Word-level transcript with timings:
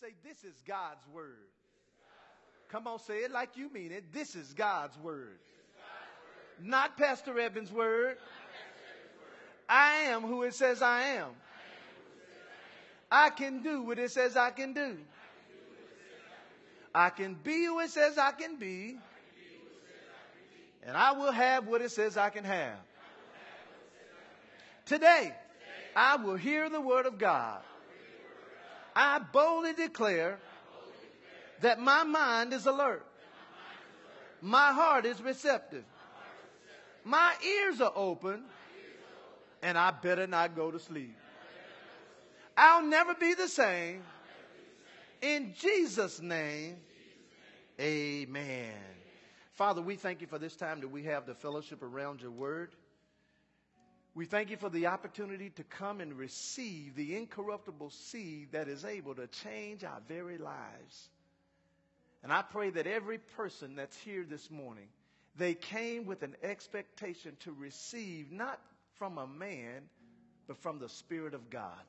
Say, 0.00 0.14
this 0.22 0.44
is 0.44 0.54
God's 0.66 1.04
word. 1.12 1.48
Come 2.68 2.86
on, 2.86 3.00
say 3.00 3.18
it 3.18 3.32
like 3.32 3.56
you 3.56 3.72
mean 3.72 3.90
it. 3.90 4.12
This 4.12 4.36
is 4.36 4.52
God's 4.52 4.96
word. 4.98 5.38
Not 6.62 6.96
Pastor 6.96 7.38
Evans' 7.38 7.72
word. 7.72 8.16
I 9.68 9.94
am 10.04 10.22
who 10.22 10.42
it 10.42 10.54
says 10.54 10.82
I 10.82 11.02
am. 11.02 11.28
I 13.10 13.30
can 13.30 13.62
do 13.62 13.82
what 13.82 13.98
it 13.98 14.10
says 14.10 14.36
I 14.36 14.50
can 14.50 14.72
do. 14.72 14.98
I 16.94 17.10
can 17.10 17.34
be 17.34 17.64
who 17.64 17.80
it 17.80 17.90
says 17.90 18.18
I 18.18 18.32
can 18.32 18.56
be. 18.56 18.98
And 20.84 20.96
I 20.96 21.12
will 21.12 21.32
have 21.32 21.66
what 21.66 21.80
it 21.82 21.90
says 21.90 22.16
I 22.16 22.30
can 22.30 22.44
have. 22.44 22.76
Today, 24.86 25.34
I 25.96 26.16
will 26.16 26.36
hear 26.36 26.70
the 26.70 26.80
word 26.80 27.06
of 27.06 27.18
God. 27.18 27.60
I 29.00 29.20
boldly 29.20 29.74
declare 29.74 30.40
that 31.60 31.78
my 31.78 32.02
mind 32.02 32.52
is 32.52 32.66
alert. 32.66 33.06
My 34.42 34.72
heart 34.72 35.06
is 35.06 35.22
receptive. 35.22 35.84
My 37.04 37.32
ears 37.46 37.80
are 37.80 37.92
open. 37.94 38.42
And 39.62 39.78
I 39.78 39.92
better 39.92 40.26
not 40.26 40.56
go 40.56 40.72
to 40.72 40.80
sleep. 40.80 41.16
I'll 42.56 42.82
never 42.82 43.14
be 43.14 43.34
the 43.34 43.46
same. 43.46 44.02
In 45.22 45.54
Jesus' 45.56 46.20
name, 46.20 46.78
amen. 47.80 48.74
Father, 49.54 49.80
we 49.80 49.94
thank 49.94 50.20
you 50.20 50.26
for 50.26 50.40
this 50.40 50.56
time 50.56 50.80
that 50.80 50.88
we 50.88 51.04
have 51.04 51.24
the 51.24 51.34
fellowship 51.34 51.84
around 51.84 52.20
your 52.20 52.32
word. 52.32 52.70
We 54.18 54.24
thank 54.24 54.50
you 54.50 54.56
for 54.56 54.68
the 54.68 54.88
opportunity 54.88 55.50
to 55.50 55.62
come 55.62 56.00
and 56.00 56.12
receive 56.12 56.96
the 56.96 57.14
incorruptible 57.14 57.90
seed 57.90 58.48
that 58.50 58.66
is 58.66 58.84
able 58.84 59.14
to 59.14 59.28
change 59.28 59.84
our 59.84 60.00
very 60.08 60.38
lives. 60.38 61.08
And 62.24 62.32
I 62.32 62.42
pray 62.42 62.70
that 62.70 62.88
every 62.88 63.18
person 63.18 63.76
that's 63.76 63.96
here 63.96 64.26
this 64.28 64.50
morning, 64.50 64.88
they 65.36 65.54
came 65.54 66.04
with 66.04 66.24
an 66.24 66.34
expectation 66.42 67.36
to 67.44 67.52
receive 67.52 68.32
not 68.32 68.58
from 68.96 69.18
a 69.18 69.26
man, 69.28 69.82
but 70.48 70.56
from 70.56 70.80
the 70.80 70.88
Spirit 70.88 71.32
of 71.32 71.48
God. 71.48 71.84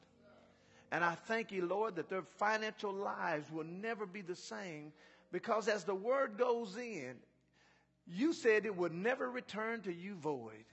And 0.92 1.04
I 1.04 1.16
thank 1.16 1.52
you, 1.52 1.66
Lord, 1.66 1.96
that 1.96 2.10
their 2.10 2.22
financial 2.38 2.94
lives 2.94 3.52
will 3.52 3.66
never 3.66 4.06
be 4.06 4.22
the 4.22 4.36
same 4.36 4.94
because 5.32 5.68
as 5.68 5.84
the 5.84 5.96
word 5.96 6.38
goes 6.38 6.78
in, 6.78 7.16
you 8.06 8.34
said 8.34 8.68
it 8.68 8.78
would 8.78 8.94
never 8.94 9.32
return 9.32 9.82
to 9.82 9.92
you 9.92 10.14
void. 10.14 10.66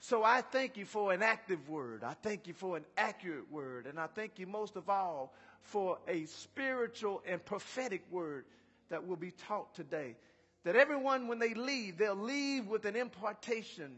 So 0.00 0.24
I 0.24 0.40
thank 0.40 0.78
you 0.78 0.86
for 0.86 1.12
an 1.12 1.22
active 1.22 1.68
word. 1.68 2.02
I 2.02 2.14
thank 2.14 2.46
you 2.46 2.54
for 2.54 2.76
an 2.76 2.86
accurate 2.96 3.50
word. 3.52 3.86
And 3.86 4.00
I 4.00 4.06
thank 4.06 4.38
you 4.38 4.46
most 4.46 4.76
of 4.76 4.88
all 4.88 5.34
for 5.62 5.98
a 6.08 6.24
spiritual 6.24 7.22
and 7.26 7.44
prophetic 7.44 8.02
word 8.10 8.46
that 8.88 9.06
will 9.06 9.16
be 9.16 9.30
taught 9.30 9.74
today. 9.74 10.16
That 10.64 10.74
everyone, 10.74 11.28
when 11.28 11.38
they 11.38 11.52
leave, 11.52 11.98
they'll 11.98 12.14
leave 12.14 12.66
with 12.66 12.86
an 12.86 12.96
impartation 12.96 13.96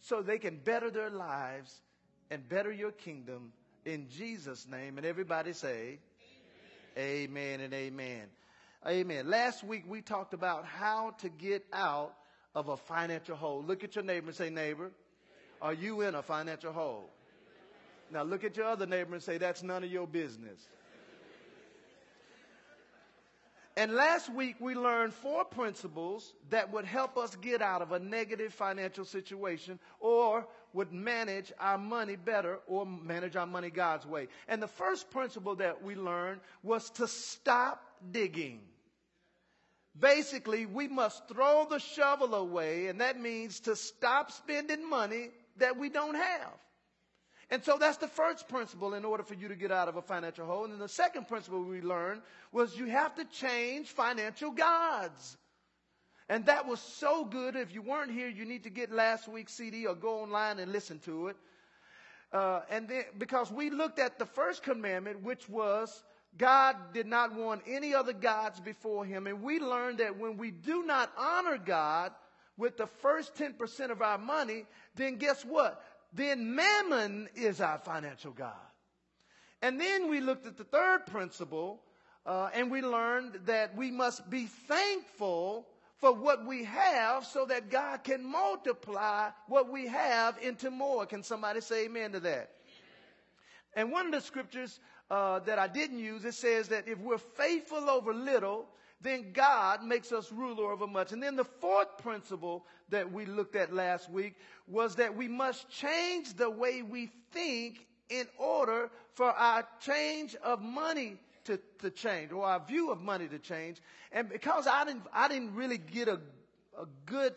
so 0.00 0.22
they 0.22 0.38
can 0.38 0.56
better 0.56 0.90
their 0.90 1.10
lives 1.10 1.80
and 2.30 2.48
better 2.48 2.72
your 2.72 2.92
kingdom 2.92 3.52
in 3.84 4.08
Jesus' 4.08 4.66
name. 4.66 4.96
And 4.96 5.06
everybody 5.06 5.52
say, 5.52 5.98
Amen, 6.96 7.28
amen 7.28 7.60
and 7.60 7.74
amen. 7.74 8.22
Amen. 8.86 9.28
Last 9.28 9.62
week 9.62 9.84
we 9.86 10.00
talked 10.00 10.32
about 10.32 10.64
how 10.64 11.10
to 11.20 11.28
get 11.28 11.64
out 11.74 12.14
of 12.54 12.68
a 12.68 12.76
financial 12.76 13.36
hole. 13.36 13.62
Look 13.62 13.84
at 13.84 13.96
your 13.96 14.04
neighbor 14.04 14.28
and 14.28 14.36
say, 14.36 14.48
neighbor, 14.48 14.92
are 15.60 15.74
you 15.74 16.02
in 16.02 16.14
a 16.14 16.22
financial 16.22 16.72
hole? 16.72 17.10
Now 18.12 18.22
look 18.22 18.44
at 18.44 18.56
your 18.56 18.66
other 18.66 18.86
neighbor 18.86 19.14
and 19.14 19.22
say, 19.22 19.38
that's 19.38 19.62
none 19.62 19.82
of 19.82 19.90
your 19.90 20.06
business. 20.06 20.60
And 23.78 23.92
last 23.92 24.32
week 24.32 24.56
we 24.58 24.74
learned 24.74 25.12
four 25.12 25.44
principles 25.44 26.32
that 26.48 26.72
would 26.72 26.86
help 26.86 27.18
us 27.18 27.36
get 27.36 27.60
out 27.60 27.82
of 27.82 27.92
a 27.92 27.98
negative 27.98 28.54
financial 28.54 29.04
situation 29.04 29.78
or 30.00 30.46
would 30.72 30.92
manage 30.92 31.52
our 31.60 31.76
money 31.76 32.16
better 32.16 32.60
or 32.66 32.86
manage 32.86 33.36
our 33.36 33.46
money 33.46 33.68
God's 33.68 34.06
way. 34.06 34.28
And 34.48 34.62
the 34.62 34.68
first 34.68 35.10
principle 35.10 35.56
that 35.56 35.82
we 35.82 35.94
learned 35.94 36.40
was 36.62 36.88
to 36.92 37.06
stop 37.06 37.82
digging. 38.12 38.60
Basically, 39.98 40.64
we 40.64 40.88
must 40.88 41.28
throw 41.28 41.66
the 41.68 41.78
shovel 41.78 42.34
away, 42.34 42.88
and 42.88 43.00
that 43.00 43.18
means 43.20 43.60
to 43.60 43.76
stop 43.76 44.30
spending 44.30 44.88
money 44.88 45.30
that 45.58 45.78
we 45.78 45.88
don't 45.88 46.14
have. 46.14 46.52
And 47.50 47.62
so 47.62 47.76
that's 47.78 47.98
the 47.98 48.08
first 48.08 48.48
principle 48.48 48.94
in 48.94 49.04
order 49.04 49.22
for 49.22 49.34
you 49.34 49.48
to 49.48 49.54
get 49.54 49.70
out 49.70 49.88
of 49.88 49.96
a 49.96 50.02
financial 50.02 50.46
hole. 50.46 50.64
And 50.64 50.72
then 50.72 50.80
the 50.80 50.88
second 50.88 51.28
principle 51.28 51.62
we 51.62 51.80
learned 51.80 52.22
was 52.50 52.76
you 52.76 52.86
have 52.86 53.14
to 53.16 53.24
change 53.24 53.88
financial 53.88 54.50
gods. 54.50 55.36
And 56.28 56.46
that 56.46 56.66
was 56.66 56.80
so 56.80 57.24
good. 57.24 57.54
If 57.54 57.72
you 57.72 57.82
weren't 57.82 58.10
here, 58.10 58.28
you 58.28 58.44
need 58.44 58.64
to 58.64 58.70
get 58.70 58.90
last 58.90 59.28
week's 59.28 59.52
CD 59.52 59.86
or 59.86 59.94
go 59.94 60.22
online 60.22 60.58
and 60.58 60.72
listen 60.72 60.98
to 61.00 61.28
it. 61.28 61.36
Uh, 62.32 62.62
and 62.68 62.88
then, 62.88 63.04
because 63.16 63.52
we 63.52 63.70
looked 63.70 64.00
at 64.00 64.18
the 64.18 64.26
first 64.26 64.64
commandment, 64.64 65.22
which 65.22 65.48
was 65.48 66.02
God 66.36 66.76
did 66.92 67.06
not 67.06 67.32
want 67.32 67.62
any 67.66 67.94
other 67.94 68.12
gods 68.12 68.58
before 68.58 69.04
him. 69.04 69.28
And 69.28 69.42
we 69.42 69.60
learned 69.60 69.98
that 69.98 70.18
when 70.18 70.36
we 70.36 70.50
do 70.50 70.84
not 70.84 71.12
honor 71.16 71.58
God 71.58 72.12
with 72.56 72.76
the 72.76 72.86
first 72.86 73.34
10% 73.34 73.90
of 73.90 74.02
our 74.02 74.18
money, 74.18 74.64
then 74.94 75.16
guess 75.16 75.44
what? 75.44 75.82
then 76.16 76.54
mammon 76.54 77.28
is 77.34 77.60
our 77.60 77.78
financial 77.78 78.32
God. 78.32 78.54
And 79.62 79.80
then 79.80 80.08
we 80.08 80.20
looked 80.20 80.46
at 80.46 80.56
the 80.56 80.64
third 80.64 81.06
principle, 81.06 81.80
uh, 82.24 82.50
and 82.54 82.70
we 82.70 82.82
learned 82.82 83.40
that 83.46 83.76
we 83.76 83.90
must 83.90 84.28
be 84.28 84.46
thankful 84.46 85.66
for 85.98 86.12
what 86.12 86.46
we 86.46 86.64
have 86.64 87.24
so 87.24 87.46
that 87.46 87.70
God 87.70 88.04
can 88.04 88.24
multiply 88.24 89.30
what 89.48 89.70
we 89.70 89.86
have 89.86 90.36
into 90.42 90.70
more. 90.70 91.06
Can 91.06 91.22
somebody 91.22 91.60
say 91.60 91.86
amen 91.86 92.12
to 92.12 92.20
that? 92.20 92.50
And 93.74 93.90
one 93.90 94.06
of 94.06 94.12
the 94.12 94.20
scriptures 94.20 94.78
uh, 95.10 95.40
that 95.40 95.58
I 95.58 95.68
didn't 95.68 95.98
use, 95.98 96.24
it 96.24 96.34
says 96.34 96.68
that 96.68 96.88
if 96.88 96.98
we're 96.98 97.18
faithful 97.18 97.88
over 97.88 98.12
little, 98.12 98.66
then 99.00 99.32
God 99.32 99.84
makes 99.84 100.12
us 100.12 100.32
ruler 100.32 100.72
over 100.72 100.86
much. 100.86 101.12
And 101.12 101.22
then 101.22 101.36
the 101.36 101.44
fourth 101.44 101.98
principle 101.98 102.66
that 102.88 103.10
we 103.12 103.26
looked 103.26 103.56
at 103.56 103.72
last 103.72 104.10
week 104.10 104.34
was 104.66 104.96
that 104.96 105.16
we 105.16 105.28
must 105.28 105.68
change 105.68 106.34
the 106.34 106.50
way 106.50 106.82
we 106.82 107.10
think 107.32 107.86
in 108.08 108.26
order 108.38 108.90
for 109.14 109.30
our 109.30 109.66
change 109.80 110.34
of 110.36 110.62
money 110.62 111.16
to, 111.44 111.60
to 111.80 111.90
change 111.90 112.32
or 112.32 112.44
our 112.44 112.60
view 112.64 112.90
of 112.90 113.00
money 113.00 113.28
to 113.28 113.38
change. 113.38 113.80
And 114.12 114.28
because 114.28 114.66
I 114.66 114.84
didn't, 114.84 115.04
I 115.12 115.28
didn't 115.28 115.54
really 115.54 115.78
get 115.78 116.08
a, 116.08 116.20
a 116.78 116.86
good 117.04 117.34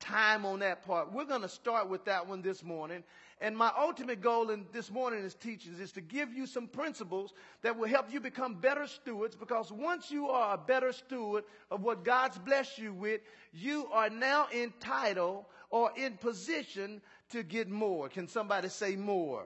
time 0.00 0.44
on 0.44 0.60
that 0.60 0.84
part, 0.84 1.12
we're 1.12 1.24
going 1.24 1.42
to 1.42 1.48
start 1.48 1.88
with 1.88 2.04
that 2.04 2.26
one 2.26 2.42
this 2.42 2.62
morning. 2.62 3.02
And 3.40 3.56
my 3.56 3.70
ultimate 3.78 4.22
goal 4.22 4.50
in 4.50 4.64
this 4.72 4.90
morning's 4.90 5.34
teachings 5.34 5.78
is 5.78 5.92
to 5.92 6.00
give 6.00 6.32
you 6.32 6.46
some 6.46 6.66
principles 6.66 7.34
that 7.62 7.76
will 7.76 7.88
help 7.88 8.10
you 8.10 8.18
become 8.18 8.54
better 8.54 8.86
stewards 8.86 9.36
because 9.36 9.70
once 9.70 10.10
you 10.10 10.28
are 10.28 10.54
a 10.54 10.58
better 10.58 10.92
steward 10.92 11.44
of 11.70 11.82
what 11.82 12.02
God's 12.04 12.38
blessed 12.38 12.78
you 12.78 12.94
with, 12.94 13.20
you 13.52 13.88
are 13.92 14.08
now 14.08 14.46
entitled 14.54 15.44
or 15.68 15.90
in 15.96 16.14
position 16.14 17.02
to 17.30 17.42
get 17.42 17.68
more. 17.68 18.08
Can 18.08 18.26
somebody 18.26 18.68
say 18.68 18.96
more? 18.96 19.44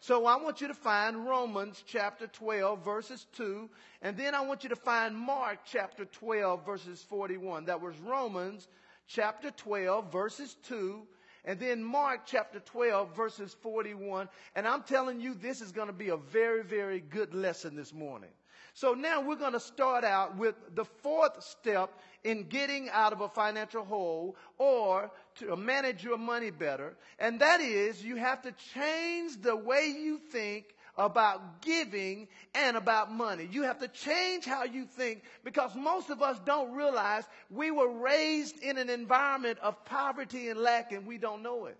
So 0.00 0.26
I 0.26 0.36
want 0.36 0.60
you 0.60 0.68
to 0.68 0.74
find 0.74 1.24
Romans 1.24 1.82
chapter 1.86 2.26
12 2.26 2.84
verses 2.84 3.26
2 3.36 3.70
and 4.02 4.16
then 4.16 4.34
I 4.34 4.42
want 4.42 4.62
you 4.62 4.68
to 4.68 4.76
find 4.76 5.16
Mark 5.16 5.60
chapter 5.64 6.04
12 6.04 6.66
verses 6.66 7.02
41. 7.08 7.64
That 7.66 7.80
was 7.80 7.96
Romans 8.00 8.68
chapter 9.06 9.50
12 9.50 10.12
verses 10.12 10.56
2 10.68 11.06
and 11.44 11.60
then 11.60 11.84
Mark 11.84 12.22
chapter 12.24 12.58
12 12.60 13.14
verses 13.14 13.54
41. 13.60 14.28
And 14.56 14.66
I'm 14.66 14.82
telling 14.82 15.20
you, 15.20 15.34
this 15.34 15.60
is 15.60 15.72
going 15.72 15.88
to 15.88 15.92
be 15.92 16.08
a 16.08 16.16
very, 16.16 16.62
very 16.62 17.00
good 17.00 17.34
lesson 17.34 17.76
this 17.76 17.92
morning. 17.92 18.30
So 18.72 18.92
now 18.92 19.20
we're 19.20 19.36
going 19.36 19.52
to 19.52 19.60
start 19.60 20.02
out 20.02 20.36
with 20.36 20.56
the 20.74 20.84
fourth 20.84 21.42
step 21.44 22.00
in 22.24 22.44
getting 22.48 22.88
out 22.90 23.12
of 23.12 23.20
a 23.20 23.28
financial 23.28 23.84
hole 23.84 24.36
or 24.58 25.12
to 25.36 25.54
manage 25.54 26.02
your 26.02 26.18
money 26.18 26.50
better. 26.50 26.96
And 27.20 27.38
that 27.40 27.60
is 27.60 28.02
you 28.02 28.16
have 28.16 28.42
to 28.42 28.52
change 28.74 29.40
the 29.42 29.54
way 29.54 29.94
you 29.96 30.18
think 30.18 30.74
about 30.96 31.62
giving 31.62 32.28
and 32.54 32.76
about 32.76 33.12
money. 33.12 33.48
You 33.50 33.62
have 33.62 33.80
to 33.80 33.88
change 33.88 34.44
how 34.44 34.64
you 34.64 34.84
think 34.84 35.22
because 35.42 35.74
most 35.74 36.10
of 36.10 36.22
us 36.22 36.38
don't 36.44 36.74
realize 36.74 37.24
we 37.50 37.70
were 37.70 37.90
raised 37.90 38.62
in 38.62 38.78
an 38.78 38.88
environment 38.88 39.58
of 39.60 39.84
poverty 39.84 40.48
and 40.48 40.60
lack 40.60 40.92
and 40.92 41.06
we 41.06 41.18
don't 41.18 41.42
know 41.42 41.66
it. 41.66 41.78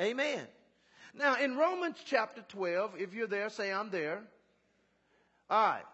Amen. 0.00 0.46
Now 1.14 1.36
in 1.36 1.56
Romans 1.56 1.96
chapter 2.04 2.42
12, 2.48 2.94
if 2.98 3.14
you're 3.14 3.26
there, 3.26 3.50
say 3.50 3.72
I'm 3.72 3.90
there. 3.90 4.22
All 5.50 5.66
right. 5.66 5.84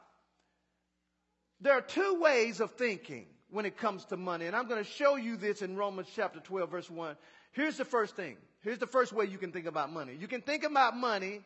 There 1.60 1.72
are 1.72 1.80
two 1.80 2.20
ways 2.20 2.60
of 2.60 2.72
thinking 2.72 3.26
when 3.50 3.66
it 3.66 3.76
comes 3.76 4.04
to 4.06 4.16
money, 4.16 4.46
and 4.46 4.54
I'm 4.54 4.68
going 4.68 4.82
to 4.82 4.90
show 4.90 5.16
you 5.16 5.36
this 5.36 5.62
in 5.62 5.76
Romans 5.76 6.08
chapter 6.14 6.40
12, 6.40 6.70
verse 6.70 6.90
1. 6.90 7.16
Here's 7.52 7.76
the 7.76 7.84
first 7.84 8.14
thing 8.14 8.36
Here's 8.60 8.78
the 8.78 8.86
first 8.86 9.12
way 9.12 9.26
you 9.26 9.38
can 9.38 9.52
think 9.52 9.66
about 9.66 9.92
money. 9.92 10.16
You 10.18 10.26
can 10.26 10.40
think 10.40 10.64
about 10.64 10.96
money 10.96 11.40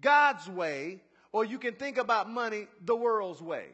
God's 0.00 0.48
way 0.48 1.00
or 1.32 1.44
you 1.44 1.58
can 1.58 1.74
think 1.74 1.98
about 1.98 2.28
money 2.28 2.66
the 2.84 2.96
world's 2.96 3.40
way. 3.42 3.66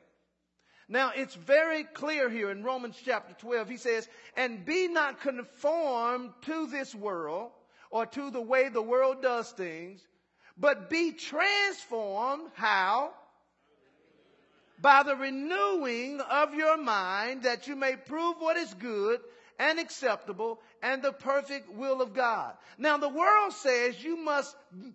Now, 0.86 1.12
it's 1.16 1.34
very 1.34 1.84
clear 1.84 2.28
here 2.28 2.50
in 2.50 2.62
Romans 2.62 2.96
chapter 3.02 3.34
12. 3.34 3.70
He 3.70 3.76
says, 3.78 4.06
and 4.36 4.66
be 4.66 4.86
not 4.88 5.20
conformed 5.22 6.30
to 6.42 6.66
this 6.66 6.94
world 6.94 7.52
or 7.90 8.04
to 8.04 8.30
the 8.30 8.40
way 8.40 8.68
the 8.68 8.82
world 8.82 9.22
does 9.22 9.50
things, 9.52 10.06
but 10.58 10.90
be 10.90 11.12
transformed. 11.12 12.50
How? 12.54 13.12
By 14.80 15.02
the 15.02 15.16
renewing 15.16 16.20
of 16.20 16.54
your 16.54 16.76
mind 16.76 17.44
that 17.44 17.66
you 17.66 17.76
may 17.76 17.96
prove 17.96 18.36
what 18.38 18.56
is 18.56 18.72
good 18.74 19.20
and 19.58 19.78
acceptable 19.78 20.60
and 20.82 21.02
the 21.02 21.12
perfect 21.12 21.72
will 21.72 22.02
of 22.02 22.12
God. 22.12 22.54
Now 22.76 22.98
the 22.98 23.08
world 23.08 23.52
says 23.52 24.02
you 24.02 24.16
must, 24.16 24.54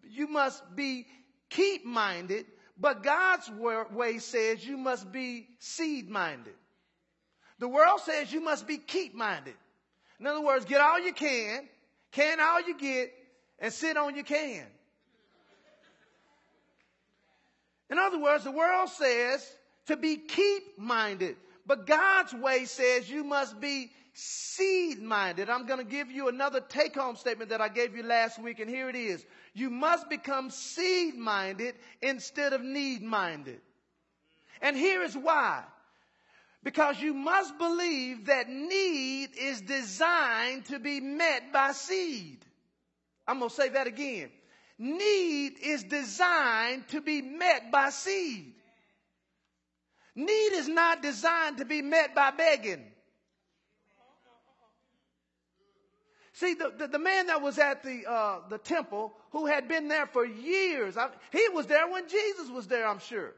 you 0.10 0.28
must 0.28 0.64
be 0.76 1.08
keep 1.50 1.86
minded, 1.86 2.46
but 2.78 3.04
God's 3.04 3.50
way 3.50 4.20
says 4.20 4.66
you 4.66 4.78
must 4.78 5.12
be 5.12 5.48
seed 5.60 6.10
minded. 6.10 6.54
The 7.60 7.68
world 7.68 8.02
says 8.02 8.32
you 8.32 8.42
must 8.42 8.68
be 8.68 8.78
keep 8.78 9.16
minded. 9.16 9.56
In 10.20 10.28
other 10.28 10.42
words, 10.42 10.66
get 10.66 10.82
all 10.82 11.00
you 11.00 11.14
can, 11.14 11.68
can 12.12 12.40
all 12.40 12.62
you 12.62 12.78
get, 12.78 13.14
and 13.60 13.74
sit 13.74 13.98
on 13.98 14.16
your 14.16 14.24
can. 14.24 14.66
In 17.90 17.98
other 17.98 18.20
words, 18.20 18.44
the 18.44 18.52
world 18.52 18.90
says 18.90 19.46
to 19.90 19.98
be 19.98 20.18
keep 20.18 20.80
minded, 20.80 21.36
but 21.68 21.86
God's 21.86 22.34
way 22.34 22.66
says 22.66 23.10
you 23.10 23.24
must 23.24 23.60
be 23.60 23.92
seed 24.14 25.02
minded. 25.02 25.50
I'm 25.50 25.66
going 25.66 25.80
to 25.80 25.90
give 25.90 26.12
you 26.12 26.28
another 26.28 26.62
take 26.62 26.96
home 26.96 27.16
statement 27.16 27.50
that 27.52 27.62
I 27.62 27.70
gave 27.70 27.96
you 27.96 28.04
last 28.04 28.42
week, 28.42 28.60
and 28.60 28.70
here 28.70 28.90
it 28.90 28.96
is. 28.96 29.26
You 29.54 29.70
must 29.70 30.10
become 30.10 30.50
seed 30.50 31.16
minded 31.16 31.76
instead 32.02 32.54
of 32.54 32.62
need 32.62 33.02
minded. 33.02 33.62
And 34.62 34.76
here 34.76 35.04
is 35.04 35.16
why. 35.16 35.64
Because 36.64 37.00
you 37.00 37.14
must 37.14 37.58
believe 37.58 38.26
that 38.26 38.50
need 38.50 39.30
is 39.40 39.62
designed 39.62 40.66
to 40.66 40.80
be 40.80 41.00
met 41.00 41.54
by 41.54 41.72
seed. 41.72 42.38
I'm 43.28 43.40
going 43.40 43.50
to 43.50 43.56
say 43.56 43.70
that 43.70 43.88
again. 43.88 44.30
Need 44.78 45.54
is 45.62 45.84
designed 45.84 46.88
to 46.90 47.02
be 47.02 47.22
met 47.22 47.72
by 47.72 47.90
seed. 47.90 48.54
Need 50.20 50.54
is 50.54 50.68
not 50.68 51.02
designed 51.02 51.60
to 51.60 51.66
be 51.66 51.82
met 51.82 52.14
by 52.14 52.32
begging. 52.32 52.84
See, 56.34 56.56
the, 56.56 56.74
the, 56.78 56.88
the, 56.88 57.00
man 57.00 57.28
that 57.28 57.42
was 57.42 57.58
at 57.58 57.84
the, 57.84 58.04
uh, 58.06 58.40
the 58.50 58.58
temple 58.58 59.14
who 59.32 59.46
had 59.46 59.68
been 59.68 59.88
there 59.88 60.08
for 60.08 60.26
years, 60.26 60.98
I, 60.98 61.10
he 61.32 61.48
was 61.54 61.68
there 61.68 61.88
when 61.90 62.08
Jesus 62.08 62.50
was 62.50 62.68
there, 62.68 62.88
I'm 62.88 63.00
sure. 63.00 63.34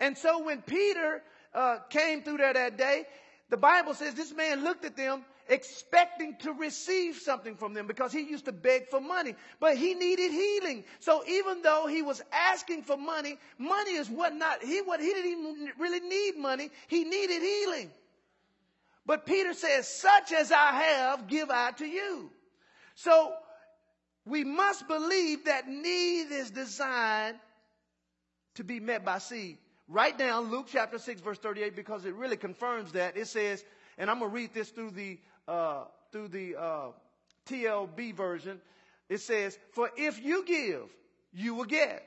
And 0.00 0.16
so 0.16 0.42
when 0.44 0.62
Peter 0.62 1.22
uh, 1.54 1.78
came 1.90 2.22
through 2.22 2.38
there 2.38 2.54
that 2.54 2.78
day, 2.78 3.04
the 3.50 3.56
Bible 3.58 3.92
says 3.92 4.14
this 4.14 4.34
man 4.34 4.64
looked 4.64 4.84
at 4.86 4.96
them 4.96 5.24
expecting 5.48 6.36
to 6.40 6.52
receive 6.52 7.16
something 7.16 7.56
from 7.56 7.74
them 7.74 7.86
because 7.86 8.12
he 8.12 8.22
used 8.22 8.46
to 8.46 8.52
beg 8.52 8.88
for 8.88 9.00
money, 9.00 9.34
but 9.60 9.76
he 9.76 9.94
needed 9.94 10.30
healing. 10.30 10.84
So 11.00 11.22
even 11.26 11.62
though 11.62 11.86
he 11.86 12.02
was 12.02 12.22
asking 12.32 12.82
for 12.82 12.96
money, 12.96 13.38
money 13.58 13.92
is 13.92 14.08
what 14.08 14.34
not, 14.34 14.62
he, 14.62 14.80
what, 14.82 15.00
he 15.00 15.12
didn't 15.12 15.30
even 15.30 15.72
really 15.78 16.00
need 16.00 16.36
money. 16.38 16.70
He 16.88 17.04
needed 17.04 17.42
healing. 17.42 17.90
But 19.06 19.26
Peter 19.26 19.52
says, 19.52 19.86
such 19.86 20.32
as 20.32 20.50
I 20.50 20.72
have, 20.72 21.28
give 21.28 21.50
I 21.50 21.72
to 21.72 21.86
you. 21.86 22.30
So 22.94 23.34
we 24.24 24.44
must 24.44 24.88
believe 24.88 25.44
that 25.44 25.68
need 25.68 26.32
is 26.32 26.50
designed 26.50 27.36
to 28.54 28.64
be 28.64 28.80
met 28.80 29.04
by 29.04 29.18
seed. 29.18 29.58
Write 29.88 30.16
down 30.16 30.50
Luke 30.50 30.66
chapter 30.70 30.98
6 30.98 31.20
verse 31.20 31.38
38 31.38 31.76
because 31.76 32.06
it 32.06 32.14
really 32.14 32.38
confirms 32.38 32.92
that. 32.92 33.16
It 33.16 33.28
says, 33.28 33.62
and 33.98 34.10
I'm 34.10 34.18
going 34.18 34.30
to 34.30 34.34
read 34.34 34.54
this 34.54 34.70
through 34.70 34.92
the, 34.92 35.18
uh, 35.48 35.84
through 36.12 36.28
the, 36.28 36.56
uh, 36.56 36.88
TLB 37.46 38.14
version. 38.14 38.60
It 39.08 39.20
says, 39.20 39.58
for 39.72 39.90
if 39.96 40.22
you 40.22 40.44
give, 40.44 40.88
you 41.32 41.54
will 41.54 41.64
get. 41.64 42.06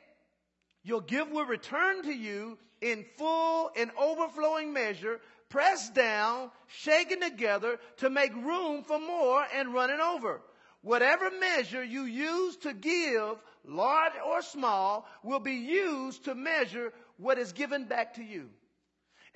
Your 0.83 1.01
gift 1.01 1.31
will 1.31 1.45
return 1.45 2.03
to 2.03 2.13
you 2.13 2.57
in 2.81 3.05
full 3.17 3.71
and 3.77 3.91
overflowing 3.99 4.73
measure, 4.73 5.19
pressed 5.49 5.93
down, 5.93 6.49
shaken 6.67 7.21
together 7.21 7.79
to 7.97 8.09
make 8.09 8.33
room 8.33 8.83
for 8.83 8.99
more 8.99 9.45
and 9.53 9.73
running 9.73 9.99
over. 9.99 10.41
Whatever 10.81 11.29
measure 11.31 11.83
you 11.83 12.03
use 12.03 12.55
to 12.57 12.73
give, 12.73 13.35
large 13.65 14.13
or 14.25 14.41
small, 14.41 15.07
will 15.23 15.39
be 15.39 15.55
used 15.55 16.25
to 16.25 16.35
measure 16.35 16.93
what 17.17 17.37
is 17.37 17.51
given 17.51 17.85
back 17.85 18.15
to 18.15 18.23
you. 18.23 18.49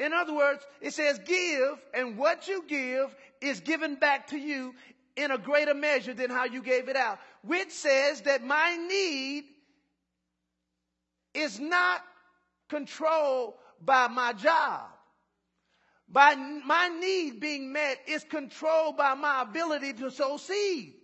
In 0.02 0.14
other 0.14 0.34
words, 0.34 0.66
it 0.82 0.96
says 0.96 1.20
give, 1.20 1.78
and 1.94 2.18
what 2.18 2.48
you 2.48 2.64
give 2.68 3.16
is 3.40 3.60
given 3.60 3.94
back 3.96 4.30
to 4.30 4.38
you 4.38 4.74
in 5.16 5.30
a 5.30 5.38
greater 5.38 5.76
measure 5.76 6.16
than 6.16 6.32
how 6.32 6.46
you 6.46 6.64
gave 6.64 6.90
it 6.90 6.96
out. 6.96 7.20
Which 7.44 7.70
says 7.70 8.22
that 8.22 8.44
my 8.44 8.76
need 8.78 9.44
is 11.36 11.60
not 11.60 12.02
controlled 12.68 13.54
by 13.80 14.08
my 14.08 14.34
job. 14.34 14.82
By 16.10 16.34
my 16.34 16.88
need 16.88 17.40
being 17.40 17.72
met 17.72 18.00
is 18.08 18.24
controlled 18.24 18.98
by 18.98 19.14
my 19.14 19.44
ability 19.44 19.94
to 19.94 20.10
sow 20.10 20.38
seed. 20.38 20.96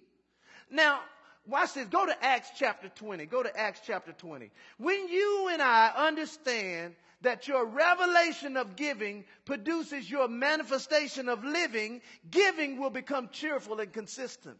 Now, 0.72 1.02
watch 1.46 1.76
this. 1.76 1.88
Go 1.88 2.08
to 2.08 2.26
Acts 2.26 2.50
chapter 2.58 2.90
20. 2.90 3.28
Go 3.28 3.44
to 3.44 3.56
Acts 3.56 3.82
chapter 3.86 4.12
20. 4.12 4.50
When 4.80 5.08
you 5.08 5.50
and 5.52 5.62
I 5.62 5.92
understand 5.96 6.96
that 7.22 7.48
your 7.48 7.66
revelation 7.66 8.58
of 8.58 8.76
giving 8.76 9.26
produces 9.46 10.10
your 10.10 10.28
manifestation 10.28 11.30
of 11.30 11.44
living, 11.44 12.02
giving 12.30 12.80
will 12.80 12.90
become 12.90 13.30
cheerful 13.32 13.80
and 13.80 13.92
consistent. 13.92 14.58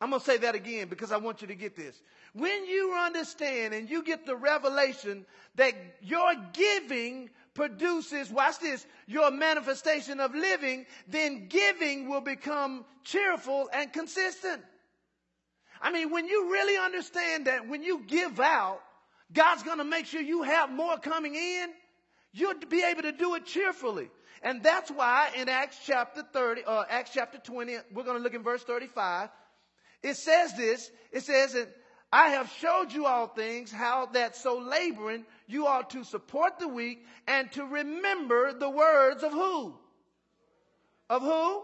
I'm 0.00 0.10
going 0.10 0.20
to 0.20 0.26
say 0.26 0.38
that 0.38 0.54
again 0.54 0.88
because 0.88 1.10
I 1.10 1.16
want 1.16 1.42
you 1.42 1.48
to 1.48 1.56
get 1.56 1.74
this. 1.74 2.00
When 2.32 2.66
you 2.66 2.94
understand 2.94 3.74
and 3.74 3.90
you 3.90 4.04
get 4.04 4.26
the 4.26 4.36
revelation 4.36 5.26
that 5.56 5.74
your 6.00 6.32
giving 6.52 7.30
produces, 7.54 8.30
watch 8.30 8.60
this, 8.60 8.86
your 9.08 9.32
manifestation 9.32 10.20
of 10.20 10.32
living, 10.34 10.86
then 11.08 11.48
giving 11.48 12.08
will 12.08 12.20
become 12.20 12.84
cheerful 13.02 13.68
and 13.72 13.92
consistent. 13.92 14.62
I 15.80 15.90
mean, 15.90 16.12
when 16.12 16.26
you 16.26 16.52
really 16.52 16.76
understand 16.76 17.46
that 17.46 17.68
when 17.68 17.82
you 17.82 18.04
give 18.06 18.38
out, 18.38 18.80
God's 19.32 19.62
going 19.62 19.78
to 19.78 19.84
make 19.84 20.06
sure 20.06 20.20
you 20.20 20.42
have 20.42 20.70
more 20.70 20.96
coming 20.98 21.34
in, 21.34 21.68
you'll 22.32 22.54
be 22.68 22.82
able 22.82 23.02
to 23.02 23.12
do 23.12 23.34
it 23.34 23.46
cheerfully. 23.46 24.10
And 24.42 24.62
that's 24.62 24.90
why 24.90 25.30
in 25.36 25.48
Acts 25.48 25.78
chapter 25.84 26.22
30, 26.22 26.62
uh, 26.64 26.84
Acts 26.88 27.10
chapter 27.12 27.38
20, 27.38 27.76
we're 27.92 28.04
going 28.04 28.16
to 28.16 28.22
look 28.22 28.34
in 28.34 28.42
verse 28.42 28.62
35. 28.62 29.28
It 30.02 30.16
says 30.16 30.54
this, 30.56 30.90
it 31.12 31.24
says 31.24 31.54
that 31.54 31.68
I 32.12 32.28
have 32.30 32.50
showed 32.60 32.92
you 32.92 33.06
all 33.06 33.26
things, 33.26 33.70
how 33.70 34.06
that 34.12 34.36
so 34.36 34.58
laboring 34.58 35.26
you 35.46 35.66
are 35.66 35.82
to 35.84 36.04
support 36.04 36.58
the 36.58 36.68
weak 36.68 37.04
and 37.26 37.50
to 37.52 37.64
remember 37.64 38.52
the 38.52 38.70
words 38.70 39.22
of 39.22 39.32
who? 39.32 39.74
Of 41.10 41.22
who? 41.22 41.62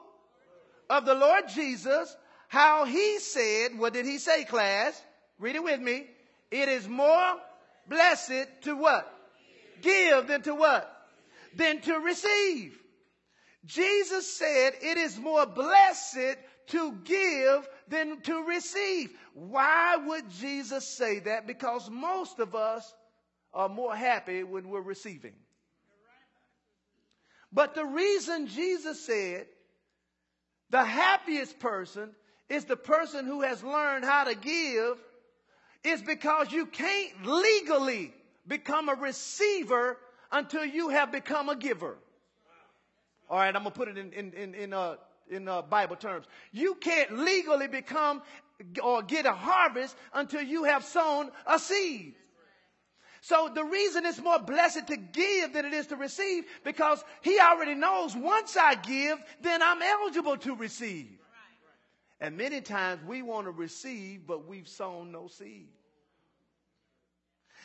Of 0.90 1.06
the 1.06 1.14
Lord 1.14 1.44
Jesus, 1.48 2.14
how 2.48 2.84
he 2.84 3.18
said, 3.20 3.78
what 3.78 3.94
did 3.94 4.04
he 4.04 4.18
say, 4.18 4.44
class? 4.44 5.00
Read 5.38 5.56
it 5.56 5.64
with 5.64 5.80
me. 5.80 6.06
It 6.50 6.68
is 6.68 6.86
more 6.86 7.36
blessed 7.88 8.46
to 8.62 8.76
what? 8.76 9.10
Give 9.82 10.26
than 10.26 10.42
to 10.42 10.54
what? 10.54 10.90
Than 11.56 11.80
to 11.82 11.94
receive. 11.94 12.78
Jesus 13.66 14.36
said 14.36 14.74
it 14.82 14.98
is 14.98 15.18
more 15.18 15.46
blessed 15.46 16.36
to 16.68 16.92
give 17.04 17.68
than 17.88 18.20
to 18.22 18.44
receive. 18.44 19.10
Why 19.34 19.96
would 19.96 20.30
Jesus 20.30 20.86
say 20.86 21.20
that? 21.20 21.46
Because 21.46 21.88
most 21.90 22.38
of 22.38 22.54
us 22.54 22.92
are 23.52 23.68
more 23.68 23.94
happy 23.94 24.42
when 24.42 24.68
we're 24.68 24.80
receiving. 24.80 25.34
But 27.52 27.74
the 27.74 27.84
reason 27.84 28.48
Jesus 28.48 29.06
said 29.06 29.46
the 30.70 30.84
happiest 30.84 31.58
person 31.60 32.10
is 32.48 32.64
the 32.64 32.76
person 32.76 33.26
who 33.26 33.42
has 33.42 33.62
learned 33.62 34.04
how 34.04 34.24
to 34.24 34.34
give 34.34 34.98
is 35.84 36.02
because 36.02 36.50
you 36.50 36.66
can't 36.66 37.26
legally 37.26 38.12
become 38.46 38.88
a 38.88 38.94
receiver 38.94 39.98
until 40.32 40.64
you 40.64 40.88
have 40.88 41.12
become 41.12 41.48
a 41.48 41.56
giver. 41.56 41.96
All 43.30 43.38
right, 43.38 43.54
I'm 43.54 43.62
gonna 43.62 43.70
put 43.70 43.88
it 43.88 43.98
in 43.98 44.12
in 44.12 44.32
in, 44.32 44.54
in 44.54 44.72
uh, 44.72 44.96
in 45.30 45.48
uh, 45.48 45.62
Bible 45.62 45.96
terms. 45.96 46.26
You 46.52 46.74
can't 46.74 47.18
legally 47.18 47.68
become 47.68 48.22
or 48.82 49.02
get 49.02 49.26
a 49.26 49.32
harvest 49.32 49.96
until 50.12 50.42
you 50.42 50.64
have 50.64 50.84
sown 50.84 51.30
a 51.46 51.58
seed. 51.58 52.14
So 53.20 53.50
the 53.52 53.64
reason 53.64 54.04
it's 54.04 54.20
more 54.20 54.38
blessed 54.38 54.86
to 54.88 54.96
give 54.98 55.54
than 55.54 55.64
it 55.64 55.72
is 55.72 55.86
to 55.86 55.96
receive 55.96 56.44
because 56.62 57.02
he 57.22 57.38
already 57.40 57.74
knows 57.74 58.14
once 58.14 58.54
I 58.54 58.74
give, 58.74 59.18
then 59.40 59.62
I'm 59.62 59.80
eligible 59.80 60.36
to 60.38 60.54
receive. 60.54 61.08
And 62.21 62.37
many 62.37 62.61
times 62.61 63.02
we 63.06 63.23
want 63.23 63.47
to 63.47 63.50
receive, 63.50 64.26
but 64.26 64.47
we've 64.47 64.68
sown 64.68 65.12
no 65.12 65.28
seed. 65.28 65.68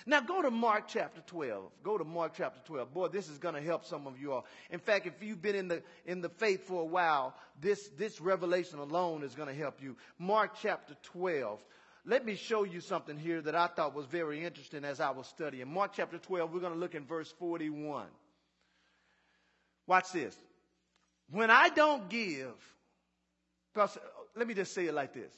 Now 0.06 0.22
go 0.22 0.42
to 0.42 0.50
Mark 0.50 0.88
chapter 0.88 1.22
12. 1.28 1.64
Go 1.84 1.98
to 1.98 2.04
Mark 2.04 2.34
chapter 2.36 2.60
12. 2.66 2.94
Boy, 2.94 3.08
this 3.10 3.30
is 3.30 3.38
going 3.38 3.56
to 3.56 3.62
help 3.62 3.86
some 3.86 4.08
of 4.08 4.20
you 4.20 4.34
all. 4.34 4.46
In 4.70 4.80
fact, 4.80 5.08
if 5.08 5.22
you've 5.22 5.42
been 5.42 5.56
in 5.56 5.68
the, 5.68 5.84
in 6.06 6.22
the 6.22 6.30
faith 6.30 6.66
for 6.66 6.82
a 6.82 6.86
while, 6.86 7.36
this, 7.60 7.90
this 7.98 8.22
revelation 8.22 8.80
alone 8.80 9.24
is 9.24 9.36
going 9.36 9.50
to 9.50 9.54
help 9.54 9.82
you. 9.82 9.96
Mark 10.18 10.52
chapter 10.62 10.96
12. 11.04 11.60
Let 12.06 12.26
me 12.26 12.36
show 12.36 12.64
you 12.64 12.80
something 12.80 13.18
here 13.18 13.42
that 13.42 13.56
I 13.56 13.68
thought 13.68 13.94
was 13.94 14.06
very 14.06 14.44
interesting 14.44 14.86
as 14.86 15.00
I 15.00 15.12
was 15.12 15.28
studying. 15.28 15.72
Mark 15.72 15.92
chapter 15.94 16.18
12, 16.18 16.52
we're 16.52 16.62
going 16.62 16.74
to 16.74 16.80
look 16.80 16.96
in 16.96 17.06
verse 17.06 17.32
41. 17.38 18.08
Watch 19.86 20.12
this. 20.12 20.36
When 21.30 21.52
I 21.52 21.70
don't 21.70 22.10
give, 22.10 22.54
because 23.74 23.98
let 24.36 24.48
me 24.48 24.54
just 24.54 24.74
say 24.74 24.88
it 24.88 24.94
like 24.94 25.14
this 25.14 25.32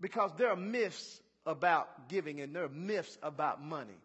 because 0.00 0.30
there 0.36 0.50
are 0.50 0.56
myths 0.56 1.20
about 1.46 2.08
giving 2.08 2.40
and 2.40 2.54
there 2.54 2.64
are 2.64 2.68
myths 2.68 3.18
about 3.22 3.62
money. 3.62 3.98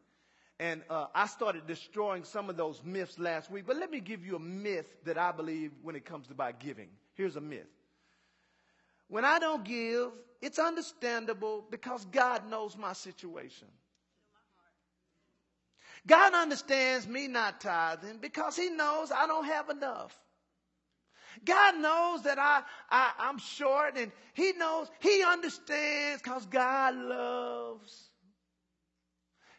And 0.60 0.82
uh, 0.90 1.06
I 1.16 1.28
started 1.28 1.68
destroying 1.68 2.26
some 2.26 2.50
of 2.50 2.58
those 2.58 2.82
myths 2.84 3.18
last 3.18 3.50
week. 3.50 3.66
But 3.66 3.78
let 3.78 3.90
me 3.90 4.02
give 4.02 4.26
you 4.26 4.36
a 4.36 4.40
myth 4.40 4.94
that 5.06 5.18
I 5.18 5.32
believe 5.32 5.72
when 5.84 5.96
it 5.96 6.04
comes 6.04 6.28
to 6.28 6.34
about 6.34 6.60
giving. 6.60 6.90
Here's 7.14 7.38
a 7.38 7.42
myth. 7.42 7.68
When 9.08 9.24
I 9.24 9.40
don't 9.40 9.64
give, 9.64 10.12
it's 10.42 10.60
understandable 10.60 11.66
because 11.70 12.04
God 12.06 12.50
knows 12.50 12.78
my 12.78 12.94
situation. 12.94 13.68
God 16.06 16.34
understands 16.34 17.08
me 17.08 17.28
not 17.28 17.62
tithing 17.62 18.18
because 18.18 18.56
He 18.56 18.70
knows 18.70 19.12
I 19.12 19.28
don't 19.28 19.46
have 19.46 19.70
enough. 19.70 20.18
God 21.46 21.78
knows 21.78 22.24
that 22.24 22.40
I, 22.40 22.62
I, 22.90 23.12
I'm 23.20 23.38
short 23.38 23.98
and 23.98 24.12
He 24.34 24.54
knows, 24.54 24.88
He 25.00 25.24
understands 25.24 26.22
because 26.22 26.46
God 26.46 26.96
loves. 26.96 28.10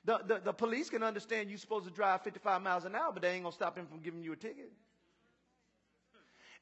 The, 0.04 0.20
the, 0.26 0.40
the 0.44 0.52
police 0.52 0.88
can 0.88 1.02
understand 1.02 1.50
you're 1.50 1.58
supposed 1.58 1.84
to 1.84 1.90
drive 1.90 2.22
55 2.22 2.62
miles 2.62 2.84
an 2.84 2.94
hour, 2.94 3.12
but 3.12 3.22
they 3.22 3.32
ain't 3.32 3.42
going 3.42 3.52
to 3.52 3.56
stop 3.56 3.76
him 3.76 3.87
from 3.87 4.00
giving 4.00 4.22
you 4.25 4.32
a 4.32 4.37
ticket. 4.37 4.72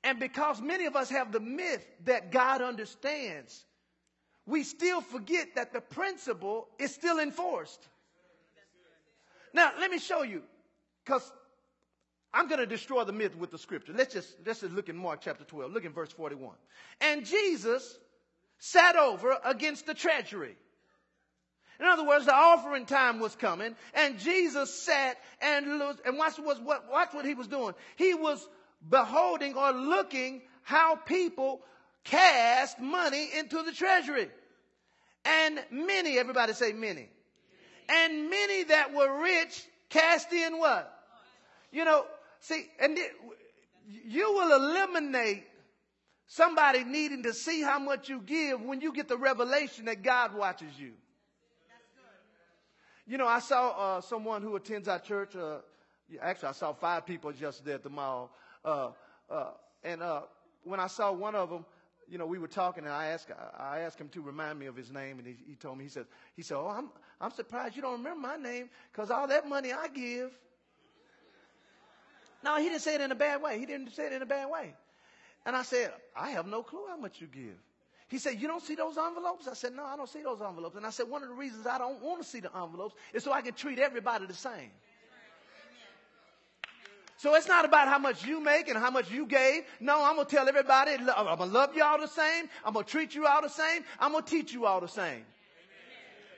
And 0.02 0.18
because 0.18 0.60
many 0.60 0.86
of 0.86 0.96
us 0.96 1.08
have 1.10 1.32
the 1.32 1.40
myth 1.40 1.86
that 2.04 2.32
God 2.32 2.62
understands, 2.62 3.64
we 4.46 4.64
still 4.64 5.00
forget 5.00 5.54
that 5.56 5.72
the 5.72 5.80
principle 5.80 6.68
is 6.78 6.92
still 6.94 7.18
enforced. 7.18 7.86
Now, 9.52 9.72
let 9.78 9.90
me 9.90 9.98
show 9.98 10.22
you, 10.22 10.42
because 11.04 11.32
I'm 12.32 12.48
going 12.48 12.60
to 12.60 12.66
destroy 12.66 13.04
the 13.04 13.12
myth 13.12 13.36
with 13.36 13.50
the 13.50 13.58
scripture. 13.58 13.92
Let's 13.94 14.12
just, 14.12 14.34
let's 14.44 14.60
just 14.60 14.72
look 14.72 14.88
in 14.88 14.96
Mark 14.96 15.20
chapter 15.22 15.44
12. 15.44 15.72
Look 15.72 15.84
in 15.84 15.92
verse 15.92 16.12
41. 16.12 16.54
And 17.00 17.24
Jesus 17.24 17.98
sat 18.58 18.96
over 18.96 19.36
against 19.44 19.86
the 19.86 19.94
treasury. 19.94 20.56
In 21.80 21.86
other 21.86 22.04
words, 22.04 22.26
the 22.26 22.34
offering 22.34 22.86
time 22.86 23.20
was 23.20 23.36
coming, 23.36 23.76
and 23.94 24.18
Jesus 24.18 24.74
sat 24.82 25.16
and 25.40 25.78
looked, 25.78 26.04
and 26.06 26.18
watch, 26.18 26.36
what, 26.36 26.64
watch 26.64 27.10
what 27.12 27.24
he 27.24 27.34
was 27.34 27.46
doing. 27.46 27.72
He 27.96 28.14
was 28.14 28.46
beholding 28.88 29.54
or 29.54 29.72
looking 29.72 30.42
how 30.62 30.96
people 30.96 31.60
cast 32.02 32.80
money 32.80 33.28
into 33.38 33.62
the 33.62 33.72
treasury. 33.72 34.28
And 35.24 35.60
many, 35.70 36.18
everybody 36.18 36.52
say 36.52 36.72
many. 36.72 37.08
And 37.88 38.28
many 38.28 38.64
that 38.64 38.92
were 38.92 39.22
rich 39.22 39.64
cast 39.88 40.32
in 40.32 40.58
what? 40.58 40.92
You 41.70 41.84
know, 41.84 42.04
See, 42.40 42.66
and 42.80 42.96
it, 42.96 43.12
you 44.06 44.32
will 44.32 44.54
eliminate 44.56 45.44
somebody 46.26 46.84
needing 46.84 47.22
to 47.24 47.32
see 47.32 47.62
how 47.62 47.78
much 47.78 48.08
you 48.08 48.20
give 48.20 48.60
when 48.60 48.80
you 48.80 48.92
get 48.92 49.08
the 49.08 49.16
revelation 49.16 49.86
that 49.86 50.02
God 50.02 50.34
watches 50.34 50.78
you. 50.78 50.92
You 53.06 53.16
know, 53.16 53.26
I 53.26 53.38
saw 53.38 53.70
uh, 53.70 54.00
someone 54.02 54.42
who 54.42 54.54
attends 54.56 54.86
our 54.86 54.98
church. 54.98 55.34
Uh, 55.34 55.58
actually, 56.20 56.50
I 56.50 56.52
saw 56.52 56.74
five 56.74 57.06
people 57.06 57.32
yesterday 57.32 57.72
at 57.72 57.82
the 57.82 57.90
mall. 57.90 58.30
Uh, 58.64 58.90
uh 59.30 59.50
and 59.82 60.02
uh, 60.02 60.22
when 60.64 60.78
I 60.78 60.88
saw 60.88 61.12
one 61.12 61.34
of 61.34 61.48
them, 61.48 61.64
you 62.10 62.18
know, 62.18 62.26
we 62.26 62.38
were 62.38 62.48
talking, 62.48 62.84
and 62.84 62.92
I 62.92 63.06
asked, 63.06 63.30
I 63.58 63.80
asked 63.80 63.98
him 63.98 64.08
to 64.10 64.22
remind 64.22 64.58
me 64.58 64.66
of 64.66 64.76
his 64.76 64.90
name, 64.90 65.18
and 65.18 65.26
he, 65.26 65.36
he 65.46 65.54
told 65.54 65.78
me, 65.78 65.84
he 65.84 65.90
said, 65.90 66.06
he 66.36 66.42
said, 66.42 66.56
oh, 66.56 66.68
I'm, 66.68 66.90
I'm 67.20 67.30
surprised 67.30 67.76
you 67.76 67.82
don't 67.82 67.98
remember 67.98 68.20
my 68.20 68.36
name, 68.36 68.70
because 68.90 69.10
all 69.10 69.26
that 69.28 69.48
money 69.48 69.72
I 69.72 69.88
give. 69.88 70.32
No, 72.44 72.58
he 72.58 72.68
didn't 72.68 72.82
say 72.82 72.94
it 72.94 73.00
in 73.00 73.10
a 73.10 73.16
bad 73.16 73.42
way. 73.42 73.58
He 73.58 73.66
didn't 73.66 73.90
say 73.94 74.06
it 74.06 74.12
in 74.12 74.22
a 74.22 74.26
bad 74.26 74.48
way. 74.50 74.74
And 75.44 75.56
I 75.56 75.62
said, 75.62 75.92
I 76.16 76.30
have 76.30 76.46
no 76.46 76.62
clue 76.62 76.84
how 76.88 76.96
much 76.96 77.20
you 77.20 77.26
give. 77.26 77.56
He 78.08 78.18
said, 78.18 78.40
You 78.40 78.48
don't 78.48 78.62
see 78.62 78.74
those 78.74 78.96
envelopes? 78.96 79.48
I 79.48 79.54
said, 79.54 79.74
No, 79.74 79.84
I 79.84 79.96
don't 79.96 80.08
see 80.08 80.22
those 80.22 80.40
envelopes. 80.40 80.76
And 80.76 80.86
I 80.86 80.90
said, 80.90 81.08
One 81.08 81.22
of 81.22 81.28
the 81.28 81.34
reasons 81.34 81.66
I 81.66 81.78
don't 81.78 82.02
want 82.02 82.22
to 82.22 82.28
see 82.28 82.40
the 82.40 82.50
envelopes 82.56 82.94
is 83.12 83.24
so 83.24 83.32
I 83.32 83.42
can 83.42 83.54
treat 83.54 83.78
everybody 83.78 84.26
the 84.26 84.34
same. 84.34 84.70
So 87.18 87.34
it's 87.34 87.48
not 87.48 87.64
about 87.64 87.88
how 87.88 87.98
much 87.98 88.24
you 88.24 88.40
make 88.40 88.68
and 88.68 88.78
how 88.78 88.92
much 88.92 89.10
you 89.10 89.26
gave. 89.26 89.64
No, 89.80 90.04
I'm 90.04 90.14
going 90.14 90.28
to 90.28 90.36
tell 90.36 90.48
everybody, 90.48 90.92
I'm 90.92 91.06
going 91.06 91.38
to 91.38 91.44
love 91.46 91.74
you 91.74 91.82
all 91.82 92.00
the 92.00 92.06
same. 92.06 92.48
I'm 92.64 92.72
going 92.72 92.84
to 92.84 92.90
treat 92.90 93.12
you 93.12 93.26
all 93.26 93.42
the 93.42 93.48
same. 93.48 93.82
I'm 93.98 94.12
going 94.12 94.22
to 94.22 94.30
teach 94.30 94.52
you 94.52 94.66
all 94.66 94.80
the 94.80 94.86
same. 94.86 95.24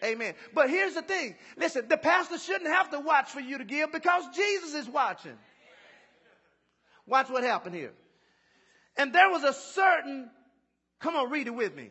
Amen. 0.02 0.14
Amen. 0.14 0.35
But 0.54 0.71
here's 0.71 0.95
the 0.95 1.02
thing. 1.02 1.35
Listen, 1.59 1.87
the 1.87 1.99
pastor 1.99 2.38
shouldn't 2.38 2.71
have 2.71 2.90
to 2.92 3.00
watch 3.00 3.28
for 3.28 3.40
you 3.40 3.59
to 3.59 3.64
give 3.64 3.92
because 3.92 4.25
Jesus 4.35 4.73
is 4.73 4.88
watching. 4.88 5.37
Watch 7.10 7.28
what 7.28 7.42
happened 7.42 7.74
here. 7.74 7.92
And 8.96 9.12
there 9.12 9.28
was 9.30 9.42
a 9.42 9.52
certain, 9.52 10.30
come 11.00 11.16
on, 11.16 11.28
read 11.28 11.48
it 11.48 11.54
with 11.54 11.74
me. 11.74 11.90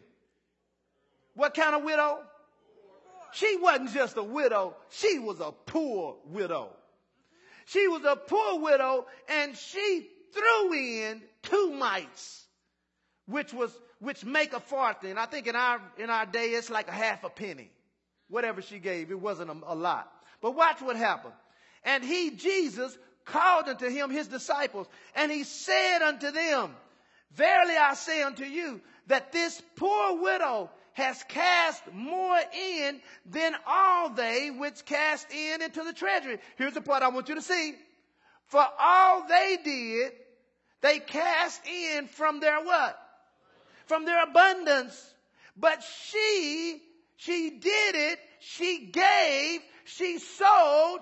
What 1.36 1.54
kind 1.54 1.76
of 1.76 1.84
widow? 1.84 2.20
She 3.34 3.58
wasn't 3.62 3.94
just 3.94 4.16
a 4.16 4.24
widow, 4.24 4.76
she 4.90 5.20
was 5.20 5.42
a 5.42 5.52
poor 5.52 6.16
widow. 6.26 6.70
She 7.66 7.88
was 7.88 8.04
a 8.04 8.16
poor 8.16 8.62
widow 8.62 9.06
and 9.28 9.56
she 9.56 10.08
threw 10.34 10.74
in 10.74 11.22
two 11.44 11.72
mites, 11.72 12.46
which 13.28 13.54
was, 13.54 13.72
which 14.00 14.24
make 14.24 14.54
a 14.54 14.60
farthing. 14.60 15.18
I 15.18 15.26
think 15.26 15.48
in 15.48 15.56
our, 15.56 15.82
in 15.98 16.10
our 16.10 16.26
day, 16.26 16.48
it's 16.52 16.70
like 16.70 16.88
a 16.88 16.94
half 16.94 17.26
a 17.26 17.30
penny. 17.30 17.70
Whatever 18.30 18.62
she 18.62 18.80
gave, 18.80 19.12
it 19.12 19.20
wasn't 19.20 19.52
a, 19.52 19.58
a 19.68 19.76
lot. 19.76 20.10
But 20.42 20.56
watch 20.56 20.82
what 20.82 20.96
happened. 20.96 21.34
And 21.84 22.04
he, 22.04 22.32
Jesus, 22.32 22.98
called 23.32 23.68
unto 23.68 23.90
him 23.90 24.10
his 24.10 24.28
disciples, 24.28 24.88
and 25.16 25.32
he 25.32 25.44
said 25.44 26.02
unto 26.02 26.32
them, 26.32 26.76
Verily 27.34 27.78
I 27.78 27.94
say 27.94 28.24
unto 28.24 28.44
you, 28.44 28.82
that 29.08 29.32
this 29.32 29.62
poor 29.76 30.22
widow 30.22 30.70
has 30.94 31.24
cast 31.30 31.82
more 31.94 32.40
in 32.54 33.00
than 33.26 33.56
all 33.66 34.10
they 34.10 34.52
which 34.52 34.84
cast 34.86 35.32
in 35.32 35.62
into 35.62 35.84
the 35.84 35.94
treasury. 35.94 36.40
Here's 36.58 36.74
the 36.74 36.82
part 36.82 37.04
I 37.04 37.10
want 37.10 37.30
you 37.30 37.36
to 37.36 37.42
see. 37.42 37.76
For 38.48 38.66
all 38.80 39.28
they 39.28 39.58
did, 39.64 40.12
they 40.82 41.00
cast 41.00 41.62
in 41.66 42.08
from 42.08 42.40
their 42.40 42.62
what? 42.64 43.00
From 43.86 44.06
their 44.06 44.24
abundance. 44.24 45.14
But 45.56 45.84
she, 45.84 46.82
she 47.18 47.52
did 47.52 47.96
it, 47.96 48.20
she 48.40 48.88
gave 48.92 49.62
she 49.90 50.20
sold, 50.20 51.02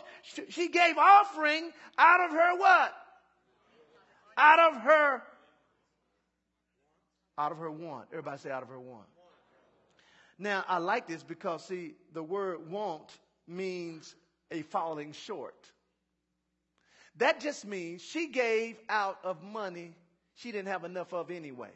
she 0.50 0.70
gave 0.70 0.98
offering 0.98 1.72
out 1.98 2.22
of 2.22 2.32
her 2.32 2.58
what? 2.58 2.94
Out 4.38 4.60
of 4.74 4.82
her, 4.82 5.24
out 7.38 7.51
of 7.51 7.58
her 7.58 7.72
want. 7.72 8.08
Everybody 8.12 8.38
say 8.38 8.51
out 8.51 8.63
of 8.63 8.70
her 8.70 8.79
want. 8.79 9.08
Now, 10.39 10.63
I 10.67 10.77
like 10.77 11.08
this 11.08 11.24
because, 11.24 11.65
see, 11.65 11.96
the 12.13 12.22
word 12.22 12.70
want 12.70 13.17
means 13.48 14.15
a 14.51 14.62
falling 14.62 15.12
short. 15.12 15.56
That 17.17 17.39
just 17.39 17.65
means 17.65 18.03
she 18.03 18.27
gave 18.27 18.77
out 18.89 19.17
of 19.24 19.41
money 19.44 19.96
she 20.36 20.51
didn't 20.51 20.67
have 20.67 20.84
enough 20.84 21.13
of 21.13 21.32
anyway. 21.32 21.72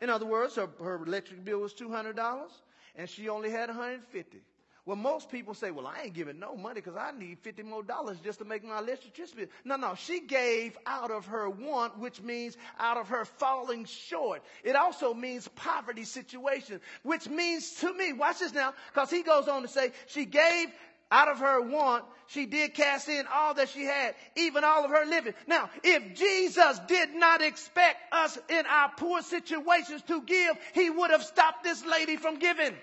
In 0.00 0.10
other 0.10 0.26
words, 0.26 0.56
her, 0.56 0.68
her 0.82 0.96
electric 0.96 1.44
bill 1.44 1.60
was 1.60 1.72
$200 1.72 2.48
and 2.96 3.08
she 3.08 3.28
only 3.28 3.50
had 3.50 3.68
150. 3.68 4.38
Well, 4.86 4.96
most 4.96 5.32
people 5.32 5.52
say, 5.54 5.72
well, 5.72 5.88
I 5.88 6.02
ain't 6.04 6.14
giving 6.14 6.38
no 6.38 6.54
money 6.54 6.76
because 6.76 6.94
I 6.96 7.10
need 7.10 7.40
50 7.40 7.64
more 7.64 7.82
dollars 7.82 8.18
just 8.22 8.38
to 8.38 8.44
make 8.44 8.62
my 8.62 8.78
electricity. 8.78 9.48
No, 9.64 9.74
no, 9.74 9.96
she 9.96 10.20
gave 10.20 10.78
out 10.86 11.10
of 11.10 11.26
her 11.26 11.50
want, 11.50 11.98
which 11.98 12.22
means 12.22 12.56
out 12.78 12.96
of 12.96 13.08
her 13.08 13.24
falling 13.24 13.86
short. 13.86 14.44
It 14.62 14.76
also 14.76 15.12
means 15.12 15.48
poverty 15.48 16.04
situation, 16.04 16.80
which 17.02 17.28
means 17.28 17.68
to 17.80 17.92
me, 17.92 18.12
watch 18.12 18.38
this 18.38 18.54
now, 18.54 18.74
because 18.94 19.10
he 19.10 19.24
goes 19.24 19.48
on 19.48 19.62
to 19.62 19.68
say, 19.68 19.90
she 20.06 20.24
gave 20.24 20.68
out 21.10 21.28
of 21.28 21.40
her 21.40 21.60
want, 21.60 22.04
she 22.28 22.46
did 22.46 22.74
cast 22.74 23.08
in 23.08 23.24
all 23.32 23.54
that 23.54 23.68
she 23.70 23.82
had, 23.82 24.14
even 24.36 24.62
all 24.62 24.84
of 24.84 24.90
her 24.92 25.04
living. 25.04 25.34
Now, 25.48 25.68
if 25.82 26.14
Jesus 26.16 26.78
did 26.86 27.12
not 27.12 27.42
expect 27.42 28.12
us 28.12 28.38
in 28.48 28.64
our 28.66 28.92
poor 28.96 29.20
situations 29.22 30.02
to 30.02 30.22
give, 30.22 30.56
he 30.74 30.90
would 30.90 31.10
have 31.10 31.24
stopped 31.24 31.64
this 31.64 31.84
lady 31.84 32.16
from 32.16 32.38
giving. 32.38 32.74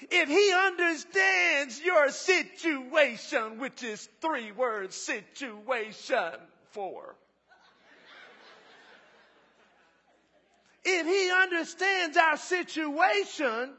If 0.00 0.28
he 0.28 0.52
understands 0.52 1.80
your 1.82 2.10
situation, 2.10 3.58
which 3.58 3.82
is 3.82 4.08
three 4.20 4.52
words 4.52 4.94
situation 4.94 6.32
for. 6.70 7.16
If 10.84 11.06
he 11.06 11.32
understands 11.32 12.16
our 12.16 12.36
situation, 12.36 13.70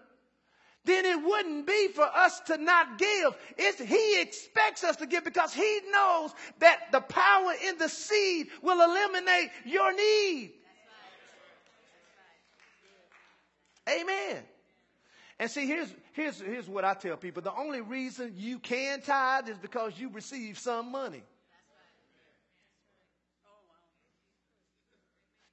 then 0.83 1.05
it 1.05 1.23
wouldn't 1.23 1.67
be 1.67 1.89
for 1.89 2.03
us 2.03 2.39
to 2.47 2.57
not 2.57 2.97
give. 2.97 3.37
It's, 3.57 3.79
he 3.79 4.21
expects 4.21 4.83
us 4.83 4.95
to 4.97 5.05
give 5.05 5.23
because 5.23 5.53
he 5.53 5.79
knows 5.91 6.31
that 6.59 6.91
the 6.91 7.01
power 7.01 7.53
in 7.67 7.77
the 7.77 7.89
seed 7.89 8.47
will 8.61 8.81
eliminate 8.81 9.51
your 9.65 9.93
need. 9.93 10.53
Amen. 13.87 14.43
And 15.39 15.51
see, 15.51 15.67
here's, 15.67 15.93
here's, 16.17 16.41
here's 16.41 16.67
what 16.67 16.83
I 16.83 16.95
tell 16.95 17.15
people. 17.15 17.43
The 17.43 17.55
only 17.55 17.79
reason 17.79 18.33
you 18.35 18.57
can 18.59 19.01
tithe 19.01 19.47
is 19.47 19.57
because 19.57 19.93
you 19.97 20.09
receive 20.09 20.57
some 20.57 20.91
money. 20.91 21.23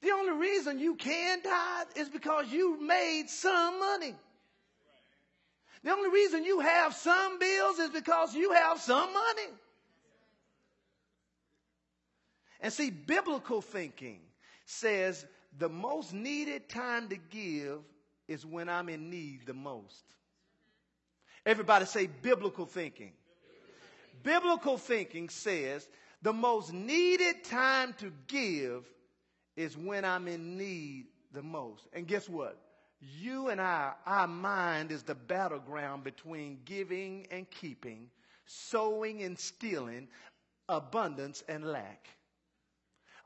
The 0.01 0.11
only 0.11 0.33
reason 0.33 0.79
you 0.79 0.97
can 0.97 1.43
tithe 1.43 1.87
is 1.97 2.09
because 2.09 2.51
you 2.51 2.81
made 2.81 3.27
some 3.29 3.79
money. 3.79 4.15
The 5.83 5.91
only 5.91 6.11
reason 6.11 6.45
you 6.45 6.61
have 6.61 6.95
some 6.95 7.39
bills 7.39 7.79
is 7.79 7.91
because 7.91 8.35
you 8.35 8.53
have 8.53 8.81
some 8.81 9.13
money. 9.13 9.53
And 12.61 12.73
see, 12.73 12.89
biblical 12.89 13.61
thinking 13.61 14.21
says 14.65 15.27
the 15.59 15.69
most 15.69 16.15
needed 16.15 16.71
time 16.71 17.09
to 17.11 17.17
give 17.17 17.81
is 18.29 18.47
when 18.47 18.71
I'm 18.71 18.89
in 18.89 19.11
need 19.11 19.41
the 19.45 19.53
most. 19.53 20.05
Everybody 21.47 21.85
say 21.85 22.07
biblical 22.07 22.67
thinking. 22.67 23.13
Biblical 24.23 24.79
thinking 24.79 25.29
says 25.29 25.87
the 26.23 26.33
most 26.33 26.73
needed 26.73 27.45
time 27.45 27.95
to 27.99 28.11
give 28.27 28.85
is 29.57 29.77
when 29.77 30.05
I'm 30.05 30.27
in 30.27 30.57
need 30.57 31.07
the 31.33 31.43
most. 31.43 31.87
And 31.93 32.07
guess 32.07 32.29
what? 32.29 32.59
You 33.21 33.49
and 33.49 33.61
I, 33.61 33.93
our 34.07 34.27
mind 34.27 34.91
is 34.91 35.03
the 35.03 35.15
battleground 35.15 36.05
between 36.05 36.61
giving 36.65 37.27
and 37.31 37.49
keeping, 37.51 38.09
sowing 38.47 39.23
and 39.23 39.39
stealing, 39.39 40.09
abundance 40.69 41.45
and 41.47 41.65
lack. 41.65 42.09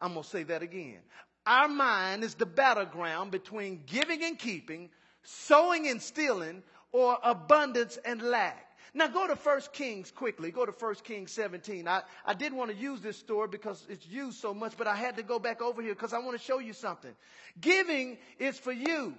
I'm 0.00 0.12
going 0.14 0.24
to 0.24 0.28
say 0.28 0.42
that 0.44 0.62
again. 0.62 0.98
Our 1.46 1.68
mind 1.68 2.24
is 2.24 2.34
the 2.34 2.46
battleground 2.46 3.30
between 3.30 3.82
giving 3.86 4.24
and 4.24 4.38
keeping, 4.38 4.90
sowing 5.22 5.86
and 5.88 6.02
stealing, 6.02 6.62
or 6.92 7.18
abundance 7.22 7.98
and 8.04 8.22
lack. 8.22 8.64
Now 8.94 9.08
go 9.08 9.26
to 9.26 9.34
1 9.34 9.60
Kings 9.72 10.10
quickly. 10.10 10.50
Go 10.50 10.64
to 10.64 10.72
1 10.72 10.94
Kings 11.04 11.30
17. 11.32 11.86
I, 11.86 12.02
I 12.24 12.34
didn't 12.34 12.56
want 12.56 12.70
to 12.70 12.76
use 12.76 13.00
this 13.00 13.18
story 13.18 13.48
because 13.48 13.86
it's 13.88 14.06
used 14.06 14.40
so 14.40 14.54
much, 14.54 14.76
but 14.76 14.86
I 14.86 14.96
had 14.96 15.16
to 15.16 15.22
go 15.22 15.38
back 15.38 15.60
over 15.60 15.82
here 15.82 15.94
because 15.94 16.12
I 16.12 16.18
want 16.18 16.38
to 16.38 16.44
show 16.44 16.58
you 16.58 16.72
something. 16.72 17.14
Giving 17.60 18.18
is 18.38 18.58
for 18.58 18.72
you 18.72 19.14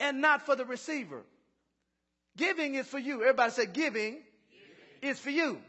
and 0.00 0.20
not 0.20 0.42
for 0.42 0.56
the 0.56 0.64
receiver. 0.64 1.22
Giving 2.36 2.74
is 2.74 2.86
for 2.86 2.98
you. 2.98 3.20
Everybody 3.20 3.52
say 3.52 3.66
giving, 3.66 4.12
giving. 4.12 5.10
is 5.10 5.18
for 5.18 5.30
you. 5.30 5.60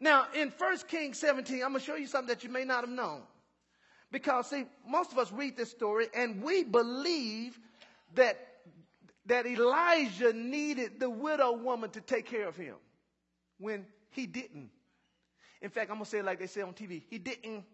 Now, 0.00 0.26
in 0.34 0.52
1 0.56 0.78
Kings 0.88 1.18
17, 1.18 1.56
I'm 1.62 1.70
going 1.70 1.80
to 1.80 1.80
show 1.80 1.96
you 1.96 2.06
something 2.06 2.28
that 2.28 2.44
you 2.44 2.50
may 2.50 2.64
not 2.64 2.82
have 2.82 2.90
known. 2.90 3.22
Because, 4.10 4.48
see, 4.48 4.64
most 4.86 5.12
of 5.12 5.18
us 5.18 5.30
read 5.32 5.56
this 5.56 5.70
story 5.70 6.06
and 6.14 6.42
we 6.42 6.64
believe 6.64 7.58
that, 8.14 8.38
that 9.28 9.46
Elijah 9.46 10.32
needed 10.32 11.00
the 11.00 11.08
widow 11.08 11.52
woman 11.52 11.90
to 11.90 12.00
take 12.00 12.26
care 12.26 12.48
of 12.48 12.56
him 12.56 12.74
when 13.58 13.86
he 14.10 14.26
didn't. 14.26 14.70
In 15.60 15.70
fact, 15.70 15.90
I'm 15.90 15.96
going 15.96 16.04
to 16.04 16.10
say 16.10 16.18
it 16.18 16.24
like 16.24 16.38
they 16.38 16.46
say 16.46 16.62
on 16.62 16.72
TV 16.72 17.02
he 17.08 17.18
didn't. 17.18 17.64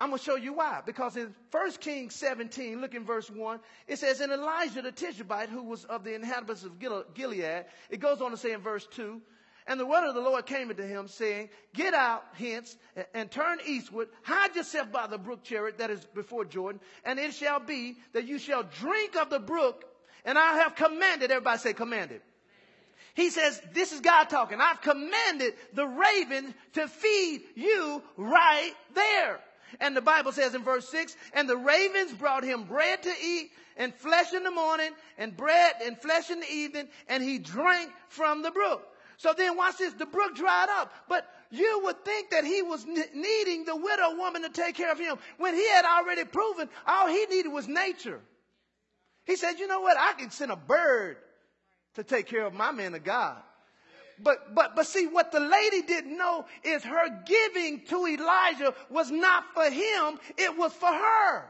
I'm 0.00 0.10
going 0.10 0.18
to 0.18 0.24
show 0.24 0.36
you 0.36 0.52
why. 0.52 0.80
Because 0.86 1.16
in 1.16 1.34
1 1.50 1.70
Kings 1.80 2.14
17, 2.14 2.80
look 2.80 2.94
in 2.94 3.04
verse 3.04 3.28
1, 3.28 3.58
it 3.88 3.98
says, 3.98 4.20
And 4.20 4.30
Elijah 4.30 4.80
the 4.80 4.92
Tishbite, 4.92 5.48
who 5.48 5.64
was 5.64 5.84
of 5.84 6.04
the 6.04 6.14
inhabitants 6.14 6.62
of 6.62 6.78
Gilead, 6.78 7.64
it 7.90 7.98
goes 7.98 8.20
on 8.20 8.30
to 8.30 8.36
say 8.36 8.52
in 8.52 8.60
verse 8.60 8.86
2, 8.92 9.20
And 9.68 9.78
the 9.78 9.86
word 9.86 10.08
of 10.08 10.14
the 10.14 10.22
Lord 10.22 10.46
came 10.46 10.70
unto 10.70 10.82
him, 10.82 11.08
saying, 11.08 11.50
Get 11.74 11.92
out 11.92 12.24
hence 12.32 12.74
and 13.12 13.30
turn 13.30 13.58
eastward, 13.66 14.08
hide 14.22 14.56
yourself 14.56 14.90
by 14.90 15.06
the 15.06 15.18
brook 15.18 15.44
Cherith 15.44 15.76
that 15.76 15.90
is 15.90 16.02
before 16.14 16.46
Jordan, 16.46 16.80
and 17.04 17.18
it 17.18 17.34
shall 17.34 17.60
be 17.60 17.98
that 18.14 18.26
you 18.26 18.38
shall 18.38 18.62
drink 18.62 19.14
of 19.14 19.28
the 19.28 19.38
brook, 19.38 19.84
and 20.24 20.38
I 20.38 20.54
have 20.54 20.74
commanded, 20.74 21.30
everybody 21.30 21.58
say 21.58 21.74
commanded. 21.74 22.22
He 23.12 23.28
says, 23.28 23.60
this 23.74 23.92
is 23.92 24.00
God 24.00 24.30
talking. 24.30 24.58
I've 24.58 24.80
commanded 24.80 25.52
the 25.74 25.86
raven 25.86 26.54
to 26.74 26.88
feed 26.88 27.42
you 27.54 28.02
right 28.16 28.72
there. 28.94 29.40
And 29.80 29.94
the 29.94 30.00
Bible 30.00 30.32
says 30.32 30.54
in 30.54 30.62
verse 30.62 30.88
6, 30.88 31.14
and 31.34 31.46
the 31.46 31.56
ravens 31.58 32.12
brought 32.14 32.42
him 32.42 32.64
bread 32.64 33.02
to 33.02 33.12
eat 33.22 33.50
and 33.76 33.94
flesh 33.94 34.32
in 34.32 34.44
the 34.44 34.50
morning 34.50 34.92
and 35.18 35.36
bread 35.36 35.74
and 35.84 35.98
flesh 35.98 36.30
in 36.30 36.40
the 36.40 36.50
evening, 36.50 36.88
and 37.06 37.22
he 37.22 37.38
drank 37.38 37.90
from 38.08 38.42
the 38.42 38.50
brook. 38.50 38.87
So 39.18 39.34
then 39.36 39.56
watch 39.56 39.78
this, 39.78 39.92
the 39.94 40.06
brook 40.06 40.34
dried 40.34 40.68
up. 40.70 40.92
But 41.08 41.28
you 41.50 41.82
would 41.84 42.04
think 42.04 42.30
that 42.30 42.44
he 42.44 42.62
was 42.62 42.86
needing 42.86 43.64
the 43.64 43.76
widow 43.76 44.16
woman 44.16 44.42
to 44.42 44.48
take 44.48 44.74
care 44.74 44.90
of 44.90 44.98
him 44.98 45.16
when 45.36 45.54
he 45.54 45.68
had 45.68 45.84
already 45.84 46.24
proven 46.24 46.68
all 46.86 47.06
he 47.08 47.26
needed 47.26 47.52
was 47.52 47.68
nature. 47.68 48.20
He 49.26 49.36
said, 49.36 49.58
you 49.58 49.66
know 49.66 49.80
what? 49.80 49.96
I 49.98 50.14
can 50.14 50.30
send 50.30 50.50
a 50.50 50.56
bird 50.56 51.18
to 51.94 52.02
take 52.02 52.26
care 52.26 52.46
of 52.46 52.54
my 52.54 52.72
man 52.72 52.94
of 52.94 53.04
God 53.04 53.42
but, 54.22 54.54
but, 54.54 54.74
but 54.74 54.86
see, 54.86 55.06
what 55.06 55.32
the 55.32 55.40
lady 55.40 55.82
didn't 55.82 56.16
know 56.16 56.46
is 56.62 56.82
her 56.82 57.22
giving 57.24 57.84
to 57.86 58.06
Elijah 58.06 58.74
was 58.90 59.10
not 59.10 59.44
for 59.54 59.70
him, 59.70 60.18
it 60.36 60.56
was 60.56 60.72
for 60.72 60.92
her. 60.92 61.48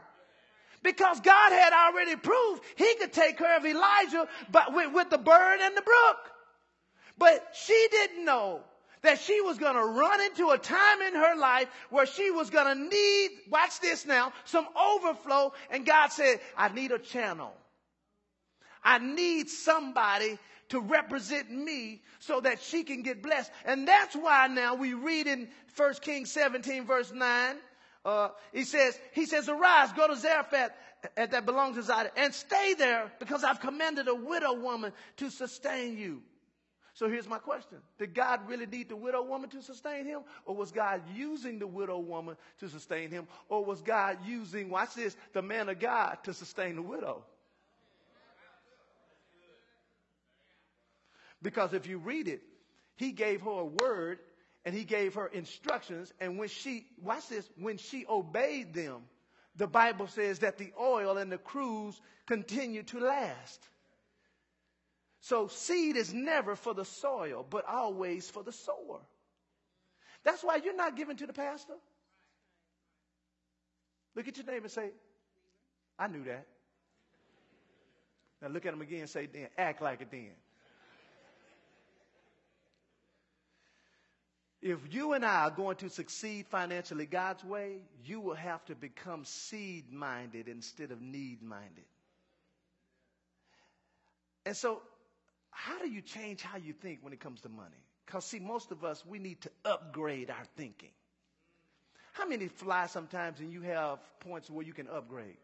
Because 0.81 1.19
God 1.19 1.51
had 1.51 1.73
already 1.73 2.15
proved 2.15 2.63
he 2.77 2.95
could 2.95 3.11
take 3.11 3.37
care 3.37 3.57
of 3.57 3.65
Elijah 3.65 4.27
but 4.51 4.73
with, 4.73 4.93
with 4.93 5.09
the 5.09 5.17
bird 5.17 5.59
and 5.61 5.75
the 5.75 5.81
brook. 5.81 6.31
But 7.19 7.45
she 7.53 7.87
didn't 7.91 8.25
know 8.25 8.61
that 9.01 9.19
she 9.19 9.41
was 9.41 9.57
going 9.57 9.75
to 9.75 9.83
run 9.83 10.21
into 10.21 10.49
a 10.49 10.57
time 10.57 11.01
in 11.01 11.13
her 11.13 11.35
life 11.35 11.67
where 11.89 12.05
she 12.05 12.31
was 12.31 12.49
going 12.49 12.75
to 12.75 12.83
need, 12.83 13.29
watch 13.49 13.79
this 13.81 14.05
now, 14.05 14.33
some 14.45 14.67
overflow. 14.75 15.53
And 15.69 15.85
God 15.85 16.11
said, 16.11 16.39
I 16.57 16.69
need 16.69 16.91
a 16.91 16.99
channel. 16.99 17.53
I 18.83 18.97
need 18.99 19.49
somebody 19.49 20.39
to 20.69 20.79
represent 20.79 21.51
me 21.51 22.01
so 22.19 22.39
that 22.41 22.61
she 22.61 22.83
can 22.83 23.01
get 23.01 23.21
blessed. 23.21 23.51
And 23.65 23.87
that's 23.87 24.15
why 24.15 24.47
now 24.47 24.75
we 24.75 24.93
read 24.93 25.27
in 25.27 25.49
1 25.75 25.93
Kings 26.01 26.31
17 26.31 26.85
verse 26.85 27.11
9, 27.11 27.55
uh, 28.05 28.29
he 28.53 28.63
says, 28.63 28.97
he 29.13 29.25
says, 29.25 29.49
arise, 29.49 29.91
go 29.93 30.07
to 30.07 30.15
Zarephath 30.15 30.71
that 31.15 31.45
belongs 31.45 31.75
to 31.75 31.91
Zidon 31.91 32.11
and 32.15 32.33
stay 32.33 32.73
there 32.77 33.11
because 33.19 33.43
I've 33.43 33.59
commanded 33.59 34.07
a 34.07 34.15
widow 34.15 34.53
woman 34.53 34.93
to 35.17 35.29
sustain 35.29 35.97
you. 35.97 36.21
So 36.99 37.07
here's 37.07 37.29
my 37.29 37.37
question. 37.37 37.77
Did 37.97 38.13
God 38.13 38.41
really 38.49 38.65
need 38.65 38.89
the 38.89 38.95
widow 38.97 39.23
woman 39.23 39.49
to 39.51 39.61
sustain 39.61 40.05
him? 40.05 40.19
Or 40.43 40.53
was 40.53 40.73
God 40.73 41.01
using 41.15 41.57
the 41.57 41.65
widow 41.65 41.97
woman 41.97 42.35
to 42.59 42.67
sustain 42.67 43.09
him? 43.09 43.25
Or 43.47 43.63
was 43.63 43.81
God 43.81 44.17
using, 44.25 44.69
watch 44.69 44.95
this, 44.95 45.15
the 45.31 45.41
man 45.41 45.69
of 45.69 45.79
God 45.79 46.17
to 46.25 46.33
sustain 46.33 46.75
the 46.75 46.81
widow? 46.81 47.23
Because 51.41 51.71
if 51.71 51.87
you 51.87 51.99
read 51.99 52.27
it, 52.27 52.41
he 52.97 53.13
gave 53.13 53.43
her 53.43 53.49
a 53.49 53.65
word 53.65 54.19
and 54.65 54.75
he 54.75 54.83
gave 54.83 55.13
her 55.13 55.27
instructions. 55.27 56.11
And 56.19 56.37
when 56.37 56.49
she, 56.49 56.85
watch 57.01 57.29
this, 57.29 57.49
when 57.57 57.77
she 57.77 58.05
obeyed 58.09 58.73
them, 58.73 59.03
the 59.55 59.67
Bible 59.67 60.07
says 60.07 60.39
that 60.39 60.57
the 60.57 60.73
oil 60.77 61.17
and 61.17 61.31
the 61.31 61.37
cruse 61.37 61.97
continued 62.27 62.87
to 62.87 62.99
last. 62.99 63.69
So 65.21 65.47
seed 65.47 65.95
is 65.97 66.13
never 66.13 66.55
for 66.55 66.73
the 66.73 66.85
soil, 66.85 67.45
but 67.49 67.65
always 67.67 68.29
for 68.29 68.43
the 68.43 68.51
sower. 68.51 69.01
That's 70.23 70.43
why 70.43 70.57
you're 70.57 70.75
not 70.75 70.95
giving 70.95 71.17
to 71.17 71.27
the 71.27 71.33
pastor. 71.33 71.75
Look 74.15 74.27
at 74.27 74.37
your 74.37 74.45
neighbor 74.45 74.65
and 74.65 74.71
say, 74.71 74.89
I 75.97 76.07
knew 76.07 76.23
that. 76.23 76.45
Now 78.41 78.47
look 78.47 78.65
at 78.65 78.73
him 78.73 78.81
again 78.81 79.01
and 79.01 79.09
say, 79.09 79.27
then, 79.27 79.47
act 79.57 79.81
like 79.81 80.01
it 80.01 80.09
then. 80.11 80.31
If 84.61 84.79
you 84.93 85.13
and 85.13 85.23
I 85.23 85.45
are 85.45 85.51
going 85.51 85.77
to 85.77 85.89
succeed 85.89 86.47
financially 86.47 87.05
God's 87.05 87.43
way, 87.45 87.77
you 88.03 88.19
will 88.19 88.35
have 88.35 88.63
to 88.65 88.75
become 88.75 89.23
seed 89.23 89.91
minded 89.91 90.49
instead 90.49 90.91
of 90.91 91.01
need 91.01 91.41
minded. 91.41 91.85
And 94.45 94.55
so, 94.55 94.81
how 95.51 95.79
do 95.79 95.89
you 95.89 96.01
change 96.01 96.41
how 96.41 96.57
you 96.57 96.73
think 96.73 96.99
when 97.01 97.13
it 97.13 97.19
comes 97.19 97.41
to 97.41 97.49
money? 97.49 97.83
Because, 98.05 98.25
see, 98.25 98.39
most 98.39 98.71
of 98.71 98.83
us, 98.83 99.05
we 99.05 99.19
need 99.19 99.41
to 99.41 99.51
upgrade 99.65 100.29
our 100.29 100.45
thinking. 100.57 100.89
How 102.13 102.27
many 102.27 102.47
fly 102.47 102.87
sometimes 102.87 103.39
and 103.39 103.51
you 103.51 103.61
have 103.61 103.99
points 104.19 104.49
where 104.49 104.65
you 104.65 104.73
can 104.73 104.87
upgrade? 104.87 105.37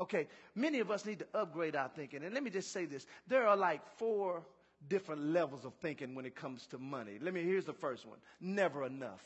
Okay, 0.00 0.26
many 0.54 0.80
of 0.80 0.90
us 0.90 1.04
need 1.04 1.18
to 1.20 1.26
upgrade 1.34 1.76
our 1.76 1.88
thinking. 1.88 2.24
And 2.24 2.34
let 2.34 2.42
me 2.42 2.50
just 2.50 2.72
say 2.72 2.86
this 2.86 3.06
there 3.28 3.46
are 3.46 3.56
like 3.56 3.80
four 3.98 4.42
different 4.88 5.22
levels 5.26 5.64
of 5.64 5.74
thinking 5.74 6.14
when 6.14 6.24
it 6.24 6.34
comes 6.34 6.66
to 6.68 6.78
money. 6.78 7.18
Let 7.20 7.34
me, 7.34 7.42
here's 7.42 7.66
the 7.66 7.72
first 7.72 8.06
one 8.06 8.18
never 8.40 8.84
enough. 8.84 9.22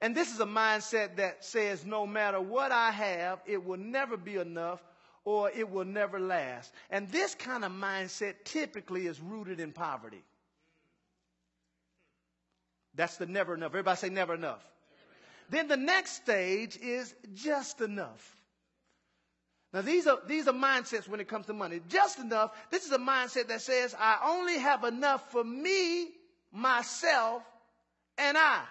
And 0.00 0.14
this 0.14 0.32
is 0.32 0.40
a 0.40 0.46
mindset 0.46 1.16
that 1.16 1.44
says 1.44 1.86
no 1.86 2.06
matter 2.06 2.40
what 2.40 2.70
I 2.70 2.90
have, 2.90 3.40
it 3.46 3.64
will 3.64 3.78
never 3.78 4.16
be 4.16 4.36
enough, 4.36 4.80
or 5.26 5.50
it 5.50 5.68
will 5.68 5.84
never 5.84 6.20
last. 6.20 6.72
And 6.88 7.10
this 7.10 7.34
kind 7.34 7.64
of 7.64 7.72
mindset 7.72 8.34
typically 8.44 9.08
is 9.08 9.20
rooted 9.20 9.58
in 9.58 9.72
poverty. 9.72 10.22
That's 12.94 13.16
the 13.16 13.26
never 13.26 13.54
enough. 13.54 13.72
Everybody 13.72 13.96
say 13.98 14.08
never 14.08 14.34
enough. 14.34 14.64
Then 15.50 15.68
the 15.68 15.76
next 15.76 16.12
stage 16.12 16.78
is 16.80 17.12
just 17.34 17.80
enough. 17.80 18.36
Now 19.74 19.82
these 19.82 20.06
are 20.06 20.18
these 20.26 20.46
are 20.48 20.54
mindsets 20.54 21.08
when 21.08 21.20
it 21.20 21.28
comes 21.28 21.46
to 21.46 21.52
money. 21.52 21.80
Just 21.88 22.20
enough. 22.20 22.56
This 22.70 22.86
is 22.86 22.92
a 22.92 22.98
mindset 22.98 23.48
that 23.48 23.60
says 23.60 23.94
I 23.98 24.18
only 24.24 24.58
have 24.58 24.84
enough 24.84 25.32
for 25.32 25.42
me, 25.42 26.08
myself, 26.52 27.42
and 28.16 28.38
I. 28.38 28.62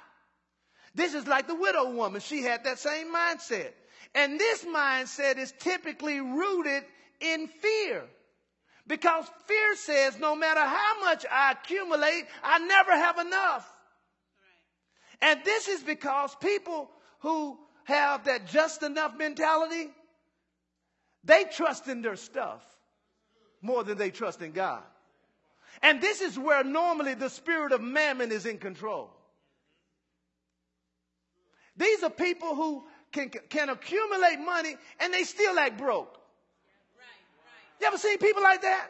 This 0.96 1.14
is 1.14 1.28
like 1.28 1.48
the 1.48 1.56
widow 1.56 1.92
woman. 1.92 2.22
She 2.22 2.42
had 2.42 2.64
that 2.64 2.80
same 2.80 3.14
mindset. 3.14 3.72
And 4.16 4.40
this 4.40 4.64
mindset 4.64 5.38
is 5.38 5.54
typically 5.60 6.22
rooted 6.22 6.84
in 7.20 7.48
fear. 7.48 8.04
Because 8.88 9.26
fear 9.46 9.76
says 9.76 10.18
no 10.18 10.36
matter 10.36 10.62
how 10.62 11.02
much 11.02 11.26
I 11.30 11.52
accumulate, 11.52 12.24
I 12.42 12.60
never 12.60 12.92
have 12.92 13.20
enough. 13.20 13.70
And 15.22 15.44
this 15.44 15.68
is 15.68 15.84
because 15.84 16.34
people 16.36 16.90
who 17.20 17.60
have 17.84 18.26
that 18.26 18.48
just 18.48 18.84
enough 18.84 19.18
mentality, 19.18 19.90
they 21.24 21.44
trust 21.46 21.88
in 21.88 22.02
their 22.02 22.16
stuff 22.16 22.64
more 23.62 23.84
than 23.84 23.98
they 23.98 24.12
trust 24.12 24.42
in 24.42 24.52
God. 24.52 24.84
And 25.82 26.00
this 26.00 26.22
is 26.22 26.40
where 26.40 26.64
normally 26.64 27.16
the 27.16 27.30
spirit 27.30 27.74
of 27.74 27.82
mammon 27.82 28.32
is 28.32 28.46
in 28.46 28.60
control. 28.60 29.10
These 31.76 32.04
are 32.04 32.10
people 32.10 32.56
who 32.56 32.86
can, 33.16 33.30
can 33.50 33.70
accumulate 33.70 34.40
money 34.40 34.76
and 35.00 35.14
they 35.14 35.24
still 35.24 35.58
act 35.58 35.78
broke. 35.78 36.20
You 37.80 37.88
ever 37.88 37.98
seen 37.98 38.18
people 38.18 38.44
like 38.44 38.62
that? 38.62 38.90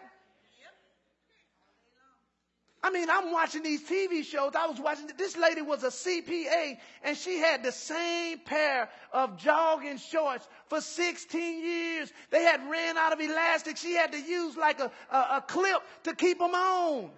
I 2.83 2.91
mean, 2.91 3.09
I'm 3.09 3.31
watching 3.31 3.63
these 3.63 3.81
TV 3.81 4.23
shows. 4.23 4.51
I 4.55 4.67
was 4.67 4.79
watching, 4.79 5.09
this 5.17 5.35
lady 5.35 5.63
was 5.63 5.83
a 5.83 5.87
CPA 5.87 6.77
and 7.03 7.17
she 7.17 7.39
had 7.39 7.63
the 7.63 7.71
same 7.71 8.37
pair 8.39 8.89
of 9.11 9.37
jogging 9.37 9.97
shorts 9.97 10.47
for 10.67 10.81
16 10.81 11.63
years. 11.63 12.13
They 12.29 12.43
had 12.43 12.61
ran 12.69 12.95
out 12.95 13.11
of 13.11 13.19
elastic. 13.19 13.77
She 13.77 13.93
had 13.93 14.11
to 14.11 14.19
use 14.19 14.55
like 14.55 14.79
a, 14.79 14.91
a, 15.11 15.17
a 15.17 15.43
clip 15.47 15.81
to 16.03 16.13
keep 16.13 16.37
them 16.37 16.53
on. 16.53 17.09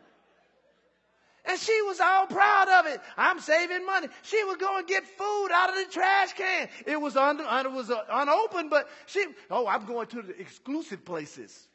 And 1.48 1.58
she 1.60 1.82
was 1.84 2.00
all 2.00 2.28
proud 2.28 2.68
of 2.68 2.88
it. 2.88 3.00
I'm 3.16 3.40
saving 3.40 3.86
money. 3.86 4.08
She 4.24 4.44
would 4.44 4.60
go 4.60 4.78
and 4.78 4.86
get 4.86 5.06
food 5.06 5.48
out 5.54 5.70
of 5.70 5.76
the 5.76 5.92
trash 5.92 6.34
can. 6.34 6.68
It 6.86 7.00
was 7.00 7.16
under, 7.16 7.44
it 7.44 7.72
was 7.72 7.90
uh, 7.90 8.04
unopened, 8.12 8.70
but 8.70 8.90
she, 9.06 9.26
oh, 9.50 9.66
I'm 9.66 9.86
going 9.86 10.08
to 10.08 10.22
the 10.22 10.40
exclusive 10.40 11.06
places. 11.06 11.68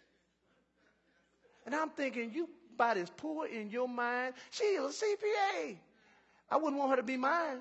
And 1.64 1.74
I'm 1.74 1.90
thinking, 1.90 2.32
you 2.34 2.48
about 2.74 2.96
as 2.96 3.10
poor 3.10 3.46
in 3.46 3.70
your 3.70 3.88
mind. 3.88 4.34
She 4.50 4.74
a 4.76 4.80
CPA. 4.80 5.76
I 6.50 6.56
wouldn't 6.56 6.76
want 6.76 6.90
her 6.90 6.96
to 6.96 7.02
be 7.02 7.16
mine. 7.16 7.60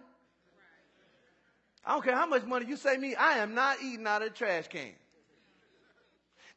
I 1.86 1.94
don't 1.94 2.04
care 2.04 2.16
how 2.16 2.28
much 2.28 2.44
money 2.44 2.66
you 2.68 2.76
say 2.76 2.98
me, 2.98 3.16
I 3.16 3.40
am 3.40 3.56
not 3.56 3.78
eating 3.82 4.06
out 4.06 4.22
of 4.22 4.30
the 4.30 4.36
trash 4.36 4.68
can. 4.68 4.92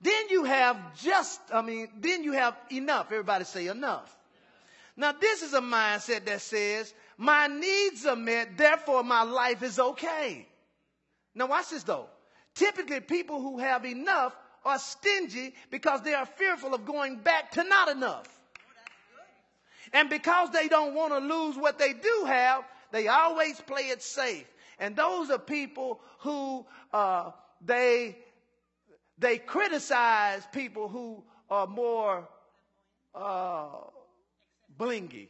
Then 0.01 0.29
you 0.31 0.45
have 0.45 0.77
just, 1.01 1.41
I 1.53 1.63
mean, 1.63 1.89
then 1.99 2.25
you 2.25 2.33
have 2.33 2.57
enough. 2.71 3.07
Everybody 3.07 3.45
say 3.45 3.69
enough. 3.69 4.15
Now, 4.97 5.13
this 5.13 5.43
is 5.43 5.55
a 5.55 5.61
mindset 5.61 6.25
that 6.27 6.41
says, 6.41 6.95
my 7.17 7.47
needs 7.49 8.07
are 8.07 8.17
met, 8.17 8.57
therefore 8.57 9.03
my 9.03 9.23
life 9.23 9.63
is 9.63 9.79
okay. 9.79 10.47
Now, 11.35 11.47
watch 11.47 11.71
this 11.71 11.83
though. 11.83 12.07
Typically, 12.55 13.01
people 13.01 13.41
who 13.41 13.59
have 13.59 13.85
enough 13.85 14.37
are 14.65 14.79
stingy 14.79 15.55
because 15.71 16.03
they 16.03 16.15
are 16.15 16.27
fearful 16.27 16.75
of 16.75 16.87
going 16.87 17.19
back 17.19 17.51
to 17.53 17.65
not 17.65 17.89
enough. 17.89 18.29
And 19.93 20.09
because 20.09 20.51
they 20.51 20.69
don't 20.69 20.95
want 20.95 21.13
to 21.13 21.19
lose 21.19 21.57
what 21.57 21.79
they 21.79 21.93
do 21.93 22.25
have, 22.27 22.65
they 22.93 23.09
always 23.09 23.61
play 23.61 23.83
it 23.83 24.03
safe. 24.03 24.47
And 24.79 24.97
those 24.97 25.31
are 25.31 25.39
people 25.39 26.01
who 26.21 26.67
uh, 26.93 27.31
they 27.65 28.17
they 29.19 29.39
criticize 29.39 30.43
people 30.53 30.89
who 30.89 31.23
are 31.51 31.67
more 31.67 32.29
uh, 33.15 33.69
blingy. 34.79 35.29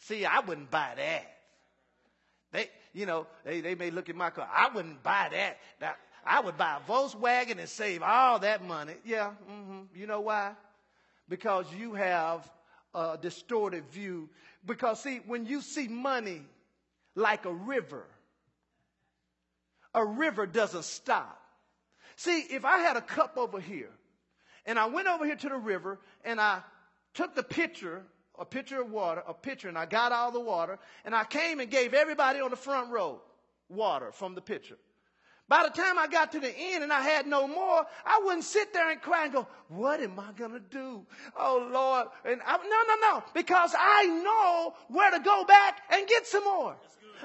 See, 0.00 0.24
I 0.24 0.40
wouldn't 0.40 0.70
buy 0.70 0.92
that. 0.96 1.36
They, 2.52 2.70
you 2.92 3.06
know, 3.06 3.26
they, 3.44 3.60
they 3.60 3.74
may 3.74 3.90
look 3.90 4.08
at 4.08 4.14
my 4.14 4.30
car. 4.30 4.48
I 4.52 4.68
wouldn't 4.72 5.02
buy 5.02 5.28
that. 5.32 5.58
Now, 5.80 5.94
I 6.24 6.40
would 6.40 6.56
buy 6.56 6.78
a 6.78 6.90
Volkswagen 6.90 7.58
and 7.58 7.68
save 7.68 8.02
all 8.02 8.38
that 8.40 8.64
money. 8.64 8.94
Yeah, 9.04 9.32
mm-hmm. 9.50 9.80
you 9.94 10.06
know 10.06 10.20
why? 10.20 10.52
because 11.28 11.66
you 11.72 11.94
have 11.94 12.48
a 12.94 13.18
distorted 13.20 13.84
view. 13.90 14.28
Because, 14.64 15.02
see, 15.02 15.20
when 15.26 15.46
you 15.46 15.60
see 15.60 15.88
money 15.88 16.42
like 17.14 17.44
a 17.44 17.52
river, 17.52 18.04
a 19.94 20.04
river 20.04 20.46
doesn't 20.46 20.84
stop. 20.84 21.40
See, 22.16 22.40
if 22.50 22.64
I 22.64 22.78
had 22.78 22.96
a 22.96 23.00
cup 23.00 23.36
over 23.36 23.60
here 23.60 23.90
and 24.66 24.78
I 24.78 24.86
went 24.86 25.08
over 25.08 25.24
here 25.24 25.36
to 25.36 25.48
the 25.48 25.56
river 25.56 25.98
and 26.24 26.40
I 26.40 26.60
took 27.14 27.34
the 27.34 27.42
pitcher, 27.42 28.02
a 28.38 28.44
pitcher 28.44 28.82
of 28.82 28.90
water, 28.90 29.22
a 29.26 29.32
pitcher, 29.32 29.68
and 29.68 29.78
I 29.78 29.86
got 29.86 30.12
all 30.12 30.30
the 30.30 30.40
water, 30.40 30.78
and 31.04 31.14
I 31.14 31.24
came 31.24 31.60
and 31.60 31.70
gave 31.70 31.94
everybody 31.94 32.40
on 32.40 32.50
the 32.50 32.56
front 32.56 32.90
row 32.90 33.20
water 33.68 34.12
from 34.12 34.34
the 34.34 34.40
pitcher. 34.42 34.76
By 35.48 35.62
the 35.62 35.70
time 35.70 35.96
I 35.96 36.08
got 36.08 36.32
to 36.32 36.40
the 36.40 36.52
end 36.56 36.82
and 36.82 36.92
I 36.92 37.02
had 37.02 37.26
no 37.26 37.46
more, 37.46 37.86
I 38.04 38.20
wouldn't 38.24 38.42
sit 38.42 38.72
there 38.72 38.90
and 38.90 39.00
cry 39.00 39.24
and 39.24 39.32
go, 39.32 39.46
what 39.68 40.00
am 40.00 40.18
I 40.18 40.32
going 40.36 40.52
to 40.52 40.60
do? 40.60 41.06
Oh 41.38 41.68
Lord. 41.72 42.08
And 42.24 42.40
I, 42.44 42.56
no, 42.56 42.62
no, 42.64 43.18
no, 43.18 43.24
because 43.32 43.72
I 43.78 44.06
know 44.06 44.74
where 44.88 45.10
to 45.12 45.20
go 45.20 45.44
back 45.44 45.82
and 45.90 46.06
get 46.08 46.26
some 46.26 46.42
more. 46.44 46.74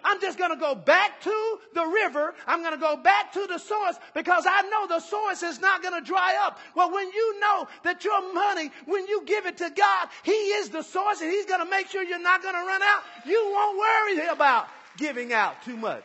I'm 0.04 0.22
just 0.22 0.38
going 0.38 0.52
to 0.52 0.58
go 0.58 0.76
back 0.76 1.22
to 1.22 1.60
the 1.74 1.86
river. 1.86 2.34
I'm 2.48 2.62
going 2.62 2.74
to 2.74 2.80
go 2.80 2.96
back 2.96 3.34
to 3.34 3.46
the 3.48 3.58
source 3.58 3.98
because 4.14 4.46
I 4.48 4.62
know 4.70 4.88
the 4.88 5.00
source 5.00 5.44
is 5.44 5.60
not 5.60 5.82
going 5.82 6.02
to 6.02 6.06
dry 6.06 6.38
up. 6.46 6.60
Well, 6.76 6.92
when 6.92 7.10
you 7.10 7.40
know 7.40 7.68
that 7.84 8.04
your 8.06 8.34
money, 8.34 8.72
when 8.86 9.08
you 9.08 9.24
give 9.26 9.48
it 9.48 9.58
to 9.58 9.70
God, 9.70 10.10
He 10.24 10.32
is 10.32 10.70
the 10.70 10.84
source 10.84 11.22
and 11.22 11.30
He's 11.30 11.46
going 11.46 11.64
to 11.64 11.70
make 11.70 11.88
sure 11.88 12.04
you're 12.04 12.22
not 12.22 12.42
going 12.42 12.56
to 12.56 12.62
run 12.62 12.82
out. 12.82 13.02
You 13.26 13.52
won't 13.52 13.78
worry 13.80 14.28
about 14.28 14.68
giving 14.98 15.34
out 15.34 15.62
too 15.64 15.76
much. 15.76 16.04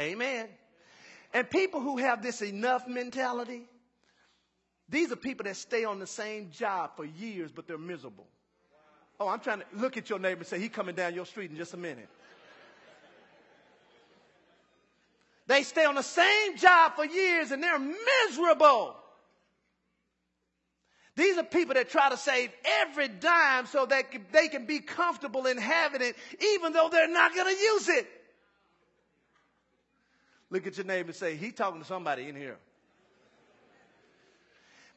Amen. 0.00 0.48
And 1.34 1.48
people 1.48 1.80
who 1.80 1.98
have 1.98 2.22
this 2.22 2.42
enough 2.42 2.88
mentality, 2.88 3.62
these 4.88 5.12
are 5.12 5.16
people 5.16 5.44
that 5.44 5.56
stay 5.56 5.84
on 5.84 5.98
the 5.98 6.06
same 6.06 6.50
job 6.50 6.96
for 6.96 7.04
years, 7.04 7.52
but 7.52 7.68
they're 7.68 7.78
miserable. 7.78 8.26
Oh, 9.20 9.28
I'm 9.28 9.40
trying 9.40 9.60
to 9.60 9.66
look 9.74 9.96
at 9.96 10.08
your 10.08 10.18
neighbor 10.18 10.40
and 10.40 10.46
say, 10.46 10.58
he's 10.58 10.70
coming 10.70 10.94
down 10.94 11.14
your 11.14 11.26
street 11.26 11.50
in 11.50 11.56
just 11.56 11.74
a 11.74 11.76
minute. 11.76 12.08
They 15.46 15.62
stay 15.64 15.84
on 15.84 15.96
the 15.96 16.02
same 16.02 16.56
job 16.56 16.94
for 16.94 17.04
years 17.04 17.50
and 17.50 17.62
they're 17.62 17.78
miserable. 17.78 18.96
These 21.16 21.36
are 21.36 21.42
people 21.42 21.74
that 21.74 21.90
try 21.90 22.08
to 22.08 22.16
save 22.16 22.50
every 22.64 23.08
dime 23.08 23.66
so 23.66 23.84
that 23.84 24.06
they 24.32 24.48
can 24.48 24.64
be 24.64 24.78
comfortable 24.78 25.46
in 25.46 25.58
having 25.58 26.00
it, 26.02 26.16
even 26.54 26.72
though 26.72 26.88
they're 26.90 27.10
not 27.10 27.34
going 27.34 27.54
to 27.54 27.60
use 27.60 27.88
it. 27.88 28.06
Look 30.50 30.66
at 30.66 30.76
your 30.76 30.86
neighbor 30.86 31.08
and 31.08 31.16
say, 31.16 31.36
He's 31.36 31.54
talking 31.54 31.80
to 31.80 31.86
somebody 31.86 32.28
in 32.28 32.36
here. 32.36 32.56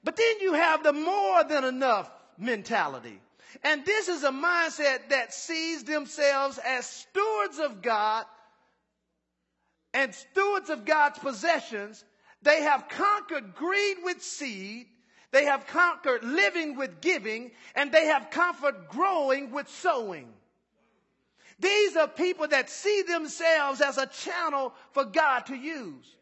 But 0.03 0.17
then 0.17 0.39
you 0.41 0.53
have 0.53 0.83
the 0.83 0.93
more 0.93 1.43
than 1.43 1.63
enough 1.63 2.09
mentality. 2.37 3.21
And 3.63 3.85
this 3.85 4.07
is 4.07 4.23
a 4.23 4.31
mindset 4.31 5.09
that 5.09 5.33
sees 5.33 5.83
themselves 5.83 6.57
as 6.57 6.85
stewards 6.85 7.59
of 7.59 7.81
God 7.81 8.25
and 9.93 10.13
stewards 10.13 10.69
of 10.69 10.85
God's 10.85 11.19
possessions. 11.19 12.03
They 12.41 12.63
have 12.63 12.89
conquered 12.89 13.55
greed 13.55 13.97
with 14.03 14.21
seed. 14.23 14.87
They 15.31 15.45
have 15.45 15.67
conquered 15.67 16.23
living 16.23 16.75
with 16.75 16.99
giving 16.99 17.51
and 17.75 17.91
they 17.91 18.07
have 18.07 18.29
conquered 18.31 18.87
growing 18.89 19.51
with 19.51 19.69
sowing. 19.69 20.27
These 21.59 21.95
are 21.95 22.07
people 22.07 22.47
that 22.47 22.69
see 22.69 23.03
themselves 23.03 23.81
as 23.81 23.97
a 23.97 24.07
channel 24.07 24.73
for 24.91 25.05
God 25.05 25.45
to 25.47 25.55
use. 25.55 26.15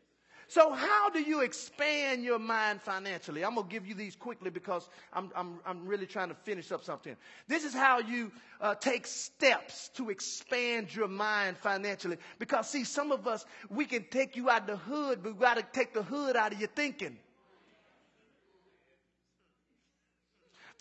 So, 0.51 0.73
how 0.73 1.09
do 1.09 1.21
you 1.21 1.39
expand 1.39 2.25
your 2.25 2.37
mind 2.37 2.81
financially? 2.81 3.45
I'm 3.45 3.55
going 3.55 3.69
to 3.69 3.71
give 3.71 3.87
you 3.87 3.95
these 3.95 4.17
quickly 4.17 4.49
because 4.49 4.89
I'm, 5.13 5.31
I'm, 5.33 5.61
I'm 5.65 5.85
really 5.85 6.05
trying 6.05 6.27
to 6.27 6.35
finish 6.35 6.73
up 6.73 6.83
something. 6.83 7.15
This 7.47 7.63
is 7.63 7.73
how 7.73 7.99
you 7.99 8.33
uh, 8.59 8.75
take 8.75 9.07
steps 9.07 9.89
to 9.93 10.09
expand 10.09 10.93
your 10.93 11.07
mind 11.07 11.57
financially. 11.57 12.17
Because, 12.37 12.69
see, 12.69 12.83
some 12.83 13.13
of 13.13 13.27
us, 13.27 13.45
we 13.69 13.85
can 13.85 14.03
take 14.11 14.35
you 14.35 14.49
out 14.49 14.67
the 14.67 14.75
hood, 14.75 15.23
but 15.23 15.35
we 15.35 15.39
got 15.39 15.55
to 15.55 15.65
take 15.71 15.93
the 15.93 16.03
hood 16.03 16.35
out 16.35 16.51
of 16.51 16.59
your 16.59 16.67
thinking. 16.67 17.17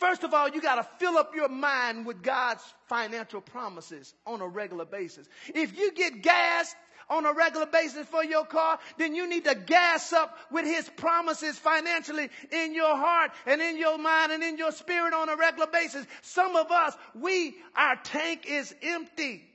First 0.00 0.24
of 0.24 0.32
all, 0.32 0.48
you 0.48 0.62
got 0.62 0.76
to 0.76 0.82
fill 0.98 1.18
up 1.18 1.34
your 1.34 1.50
mind 1.50 2.06
with 2.06 2.22
God's 2.22 2.62
financial 2.86 3.42
promises 3.42 4.14
on 4.26 4.40
a 4.40 4.48
regular 4.48 4.86
basis. 4.86 5.28
If 5.54 5.78
you 5.78 5.92
get 5.92 6.22
gas 6.22 6.74
on 7.10 7.26
a 7.26 7.34
regular 7.34 7.66
basis 7.66 8.06
for 8.06 8.24
your 8.24 8.46
car, 8.46 8.78
then 8.96 9.14
you 9.14 9.28
need 9.28 9.44
to 9.44 9.54
gas 9.54 10.14
up 10.14 10.38
with 10.50 10.64
His 10.64 10.88
promises 10.88 11.58
financially 11.58 12.30
in 12.50 12.74
your 12.74 12.96
heart 12.96 13.32
and 13.44 13.60
in 13.60 13.76
your 13.76 13.98
mind 13.98 14.32
and 14.32 14.42
in 14.42 14.56
your 14.56 14.72
spirit 14.72 15.12
on 15.12 15.28
a 15.28 15.36
regular 15.36 15.66
basis. 15.66 16.06
Some 16.22 16.56
of 16.56 16.70
us, 16.70 16.96
we, 17.14 17.56
our 17.76 17.96
tank 17.96 18.46
is 18.46 18.74
empty. 18.82 19.49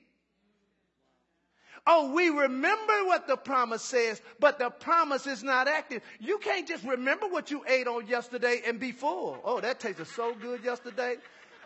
Oh, 1.87 2.11
we 2.13 2.29
remember 2.29 3.05
what 3.05 3.27
the 3.27 3.37
promise 3.37 3.83
says, 3.83 4.19
but 4.39 4.57
the 4.57 4.71
promise 4.71 5.27
is 5.27 5.43
not 5.43 5.67
active. 5.67 6.01
You 6.19 6.39
can't 6.39 6.67
just 6.67 6.83
remember 6.83 7.27
what 7.27 7.51
you 7.51 7.63
ate 7.67 7.87
on 7.87 8.07
yesterday 8.07 8.61
and 8.65 8.79
be 8.79 8.91
full. 8.91 9.39
Oh, 9.43 9.61
that 9.61 9.79
tasted 9.79 10.07
so 10.07 10.33
good 10.33 10.63
yesterday. 10.63 11.17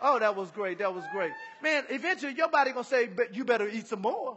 Oh, 0.02 0.18
that 0.18 0.36
was 0.36 0.50
great. 0.50 0.78
That 0.78 0.94
was 0.94 1.04
great. 1.12 1.32
Man, 1.62 1.84
eventually 1.88 2.34
your 2.34 2.48
body 2.48 2.72
gonna 2.72 2.84
say, 2.84 3.06
but 3.06 3.34
you 3.34 3.44
better 3.44 3.66
eat 3.66 3.86
some 3.86 4.02
more. 4.02 4.36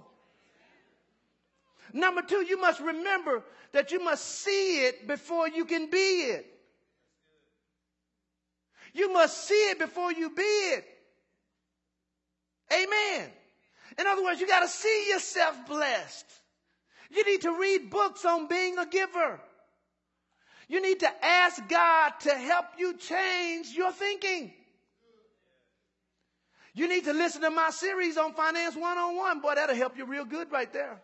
Number 1.92 2.22
two, 2.22 2.46
you 2.46 2.60
must 2.60 2.80
remember 2.80 3.44
that 3.74 3.92
you 3.92 4.04
must 4.04 4.24
see 4.24 4.86
it 4.86 5.06
before 5.06 5.50
you 5.50 5.66
can 5.66 5.90
be 5.90 5.98
it. 5.98 6.46
You 8.94 9.12
must 9.12 9.48
see 9.48 9.70
it 9.70 9.80
before 9.80 10.14
you 10.14 10.30
be 10.30 10.42
it. 10.42 10.86
Amen. 12.72 13.30
In 13.98 14.08
other 14.08 14.24
words, 14.24 14.40
you 14.40 14.48
got 14.48 14.62
to 14.62 14.68
see 14.68 15.10
yourself 15.10 15.56
blessed. 15.68 16.26
You 17.12 17.26
need 17.26 17.42
to 17.42 17.60
read 17.60 17.90
books 17.90 18.26
on 18.26 18.48
being 18.48 18.78
a 18.78 18.86
giver. 18.86 19.40
You 20.68 20.82
need 20.82 21.02
to 21.02 21.26
ask 21.26 21.68
God 21.70 22.14
to 22.22 22.32
help 22.32 22.66
you 22.78 22.98
change 22.98 23.74
your 23.76 23.92
thinking. 23.92 24.52
You 26.74 26.88
need 26.88 27.04
to 27.04 27.14
listen 27.14 27.42
to 27.42 27.52
my 27.52 27.70
series 27.70 28.18
on 28.18 28.34
Finance 28.34 28.76
101. 28.76 29.42
Boy, 29.42 29.56
that'll 29.56 29.76
help 29.76 29.96
you 29.98 30.06
real 30.06 30.26
good 30.26 30.52
right 30.52 30.72
there. 30.74 31.00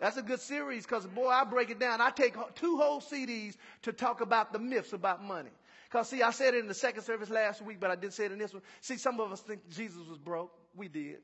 That's 0.00 0.16
a 0.16 0.22
good 0.22 0.40
series 0.40 0.84
because, 0.84 1.06
boy, 1.06 1.28
I 1.28 1.44
break 1.44 1.70
it 1.70 1.78
down. 1.78 2.00
I 2.00 2.10
take 2.10 2.34
two 2.56 2.76
whole 2.76 3.00
CDs 3.00 3.56
to 3.82 3.92
talk 3.92 4.20
about 4.20 4.52
the 4.52 4.58
myths 4.58 4.92
about 4.92 5.22
money. 5.22 5.50
Because, 5.88 6.08
see, 6.08 6.22
I 6.22 6.32
said 6.32 6.54
it 6.54 6.58
in 6.58 6.66
the 6.66 6.74
second 6.74 7.02
service 7.02 7.30
last 7.30 7.62
week, 7.62 7.78
but 7.78 7.90
I 7.90 7.94
didn't 7.94 8.14
say 8.14 8.24
it 8.24 8.32
in 8.32 8.38
this 8.38 8.52
one. 8.52 8.62
See, 8.80 8.96
some 8.96 9.20
of 9.20 9.30
us 9.30 9.40
think 9.40 9.60
Jesus 9.70 10.06
was 10.08 10.18
broke. 10.18 10.50
We 10.74 10.88
did. 10.88 11.18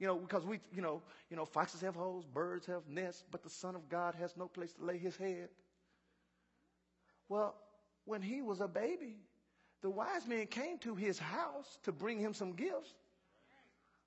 You 0.00 0.06
know, 0.06 0.16
because 0.16 0.46
we, 0.46 0.60
you 0.74 0.80
know, 0.80 1.02
you 1.28 1.36
know, 1.36 1.44
foxes 1.44 1.82
have 1.82 1.94
holes, 1.94 2.24
birds 2.24 2.66
have 2.66 2.88
nests, 2.88 3.22
but 3.30 3.42
the 3.42 3.50
Son 3.50 3.76
of 3.76 3.88
God 3.90 4.14
has 4.14 4.34
no 4.34 4.48
place 4.48 4.72
to 4.72 4.84
lay 4.84 4.96
his 4.96 5.14
head. 5.14 5.50
Well, 7.28 7.54
when 8.06 8.22
he 8.22 8.40
was 8.40 8.62
a 8.62 8.66
baby, 8.66 9.16
the 9.82 9.90
wise 9.90 10.26
men 10.26 10.46
came 10.46 10.78
to 10.78 10.94
his 10.94 11.18
house 11.18 11.78
to 11.84 11.92
bring 11.92 12.18
him 12.18 12.32
some 12.32 12.52
gifts. 12.54 12.94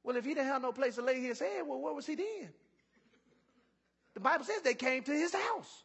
Well, 0.04 0.18
if 0.18 0.26
he 0.26 0.34
didn't 0.34 0.48
have 0.48 0.64
no 0.64 0.72
place 0.72 0.96
to 0.96 1.04
lay 1.04 1.22
his 1.22 1.40
head, 1.40 1.62
well, 1.66 1.80
where 1.80 1.94
was 1.94 2.08
he 2.08 2.16
then? 2.16 2.50
The 4.16 4.20
Bible 4.20 4.46
says 4.46 4.62
they 4.62 4.74
came 4.74 5.04
to 5.04 5.12
his 5.12 5.34
house. 5.34 5.84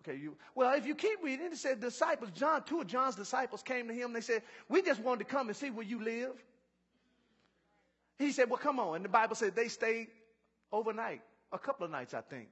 Okay, 0.00 0.16
you 0.18 0.36
well, 0.54 0.72
if 0.76 0.86
you 0.86 0.94
keep 0.94 1.22
reading, 1.22 1.46
it 1.46 1.56
said 1.56 1.80
disciples, 1.80 2.30
John, 2.30 2.62
two 2.62 2.80
of 2.80 2.86
John's 2.86 3.16
disciples 3.16 3.62
came 3.62 3.88
to 3.88 3.94
him. 3.94 4.06
and 4.06 4.16
They 4.16 4.20
said, 4.20 4.42
We 4.68 4.82
just 4.82 5.00
wanted 5.00 5.26
to 5.26 5.30
come 5.30 5.48
and 5.48 5.56
see 5.56 5.70
where 5.70 5.84
you 5.84 6.02
live. 6.02 6.32
He 8.18 8.32
said, 8.32 8.48
Well, 8.48 8.58
come 8.58 8.78
on. 8.78 8.96
And 8.96 9.04
the 9.04 9.08
Bible 9.08 9.34
said 9.34 9.54
they 9.54 9.68
stayed 9.68 10.08
overnight, 10.72 11.22
a 11.52 11.58
couple 11.58 11.84
of 11.84 11.90
nights, 11.90 12.14
I 12.14 12.20
think. 12.20 12.48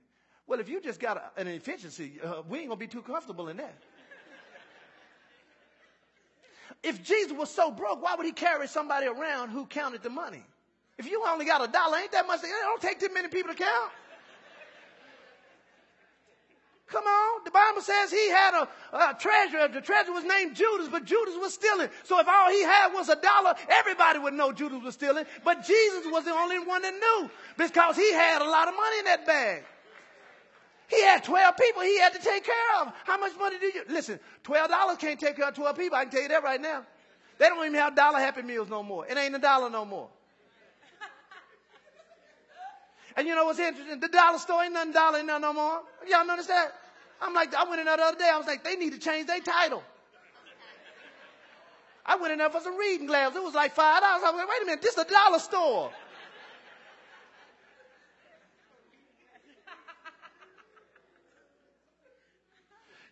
Well, 0.46 0.60
if 0.60 0.68
you 0.68 0.80
just 0.80 1.00
got 1.00 1.16
a, 1.16 1.40
an 1.40 1.48
efficiency, 1.48 2.20
uh, 2.22 2.42
we 2.48 2.58
ain't 2.58 2.68
going 2.68 2.78
to 2.78 2.84
be 2.84 2.88
too 2.88 3.02
comfortable 3.02 3.48
in 3.48 3.56
that. 3.58 3.76
if 6.82 7.02
Jesus 7.02 7.32
was 7.32 7.50
so 7.50 7.70
broke, 7.70 8.02
why 8.02 8.14
would 8.16 8.26
he 8.26 8.32
carry 8.32 8.66
somebody 8.66 9.06
around 9.06 9.50
who 9.50 9.66
counted 9.66 10.02
the 10.02 10.10
money? 10.10 10.42
If 10.98 11.06
you 11.10 11.24
only 11.26 11.44
got 11.44 11.66
a 11.66 11.70
dollar, 11.70 11.98
ain't 11.98 12.12
that 12.12 12.26
much? 12.26 12.40
It 12.42 12.48
don't 12.48 12.82
take 12.82 13.00
too 13.00 13.12
many 13.14 13.28
people 13.28 13.52
to 13.52 13.58
count. 13.58 13.92
Come 16.86 17.04
on. 17.04 17.44
The 17.44 17.50
Bible 17.50 17.80
says 17.80 18.10
he 18.10 18.28
had 18.28 18.54
a, 18.54 18.68
a, 18.96 19.16
treasure. 19.18 19.66
The 19.68 19.80
treasure 19.80 20.12
was 20.12 20.24
named 20.24 20.54
Judas, 20.54 20.88
but 20.88 21.04
Judas 21.04 21.34
was 21.40 21.54
stealing. 21.54 21.88
So 22.04 22.20
if 22.20 22.28
all 22.28 22.50
he 22.50 22.62
had 22.62 22.92
was 22.92 23.08
a 23.08 23.16
dollar, 23.16 23.54
everybody 23.68 24.18
would 24.18 24.34
know 24.34 24.52
Judas 24.52 24.82
was 24.82 24.94
stealing. 24.94 25.24
But 25.44 25.64
Jesus 25.64 26.04
was 26.06 26.24
the 26.24 26.32
only 26.32 26.58
one 26.58 26.82
that 26.82 26.94
knew 26.94 27.30
because 27.56 27.96
he 27.96 28.12
had 28.12 28.42
a 28.42 28.48
lot 28.48 28.68
of 28.68 28.74
money 28.74 28.98
in 28.98 29.04
that 29.06 29.26
bag. 29.26 29.64
He 30.88 31.02
had 31.02 31.24
12 31.24 31.56
people 31.56 31.82
he 31.82 31.98
had 31.98 32.12
to 32.12 32.18
take 32.18 32.44
care 32.44 32.82
of. 32.82 32.92
How 33.04 33.18
much 33.18 33.32
money 33.38 33.56
do 33.58 33.66
you? 33.66 33.84
Listen, 33.88 34.20
$12 34.44 34.98
can't 34.98 35.18
take 35.18 35.36
care 35.36 35.48
of 35.48 35.54
12 35.54 35.76
people. 35.78 35.96
I 35.96 36.02
can 36.04 36.12
tell 36.12 36.22
you 36.22 36.28
that 36.28 36.42
right 36.42 36.60
now. 36.60 36.84
They 37.38 37.48
don't 37.48 37.64
even 37.64 37.74
have 37.74 37.96
dollar 37.96 38.18
happy 38.18 38.42
meals 38.42 38.68
no 38.68 38.82
more. 38.82 39.06
It 39.06 39.16
ain't 39.16 39.34
a 39.34 39.38
dollar 39.38 39.70
no 39.70 39.86
more. 39.86 40.08
And 43.16 43.26
you 43.26 43.34
know 43.34 43.44
what's 43.44 43.58
interesting? 43.58 44.00
The 44.00 44.08
dollar 44.08 44.38
store 44.38 44.64
ain't 44.64 44.72
nothing 44.72 44.92
dollar 44.92 45.18
in 45.18 45.26
there 45.26 45.38
no 45.40 45.52
more. 45.52 45.80
Y'all 46.08 46.26
notice 46.26 46.46
that? 46.46 46.72
I'm 47.20 47.34
like, 47.34 47.54
I 47.54 47.64
went 47.64 47.80
in 47.80 47.86
there 47.86 47.96
the 47.96 48.02
other 48.02 48.18
day. 48.18 48.28
I 48.32 48.38
was 48.38 48.46
like, 48.46 48.64
they 48.64 48.76
need 48.76 48.92
to 48.92 48.98
change 48.98 49.26
their 49.26 49.40
title. 49.40 49.82
I 52.04 52.16
went 52.16 52.32
in 52.32 52.38
there 52.38 52.50
for 52.50 52.60
some 52.60 52.76
reading 52.76 53.06
glasses. 53.06 53.36
It 53.36 53.42
was 53.42 53.54
like 53.54 53.74
five 53.74 54.00
dollars. 54.00 54.22
I 54.26 54.30
was 54.30 54.38
like, 54.38 54.48
wait 54.48 54.62
a 54.62 54.66
minute, 54.66 54.82
this 54.82 54.94
is 54.94 55.04
a 55.04 55.08
dollar 55.08 55.38
store. 55.38 55.92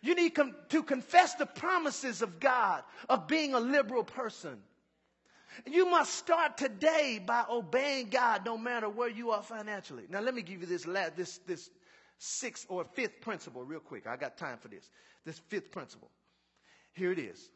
You 0.01 0.15
need 0.15 0.31
com- 0.31 0.55
to 0.69 0.81
confess 0.81 1.35
the 1.35 1.45
promises 1.45 2.23
of 2.23 2.39
God 2.39 2.83
of 3.07 3.27
being 3.27 3.53
a 3.53 3.59
liberal 3.59 4.03
person. 4.03 4.57
You 5.65 5.89
must 5.89 6.15
start 6.15 6.57
today 6.57 7.21
by 7.25 7.45
obeying 7.49 8.09
God 8.09 8.45
no 8.45 8.57
matter 8.57 8.89
where 8.89 9.09
you 9.09 9.31
are 9.31 9.43
financially. 9.43 10.03
Now 10.09 10.21
let 10.21 10.33
me 10.33 10.41
give 10.41 10.61
you 10.61 10.67
this 10.67 10.87
last, 10.87 11.15
this, 11.15 11.39
this 11.39 11.69
sixth 12.17 12.65
or 12.69 12.83
fifth 12.83 13.21
principle 13.21 13.63
real 13.63 13.79
quick. 13.79 14.07
I 14.07 14.15
got 14.15 14.37
time 14.37 14.57
for 14.57 14.67
this. 14.67 14.89
This 15.25 15.39
fifth 15.49 15.71
principle. 15.71 16.09
Here 16.93 17.11
it 17.11 17.19
is. 17.19 17.49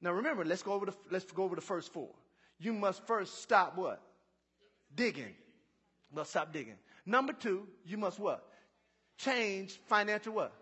Now 0.00 0.12
remember, 0.12 0.44
let's 0.44 0.62
go 0.62 0.72
over 0.72 0.86
the, 0.86 0.94
let's 1.10 1.24
go 1.24 1.42
over 1.44 1.54
the 1.54 1.62
first 1.62 1.92
four. 1.92 2.10
You 2.58 2.72
must 2.72 3.06
first 3.06 3.42
stop 3.42 3.76
what? 3.76 4.00
Digging. 4.94 5.34
Well, 6.12 6.24
stop 6.24 6.52
digging. 6.52 6.76
Number 7.04 7.32
two, 7.32 7.66
you 7.84 7.98
must 7.98 8.18
what? 8.18 8.46
Change 9.18 9.78
financial 9.86 10.32
what? 10.34 10.52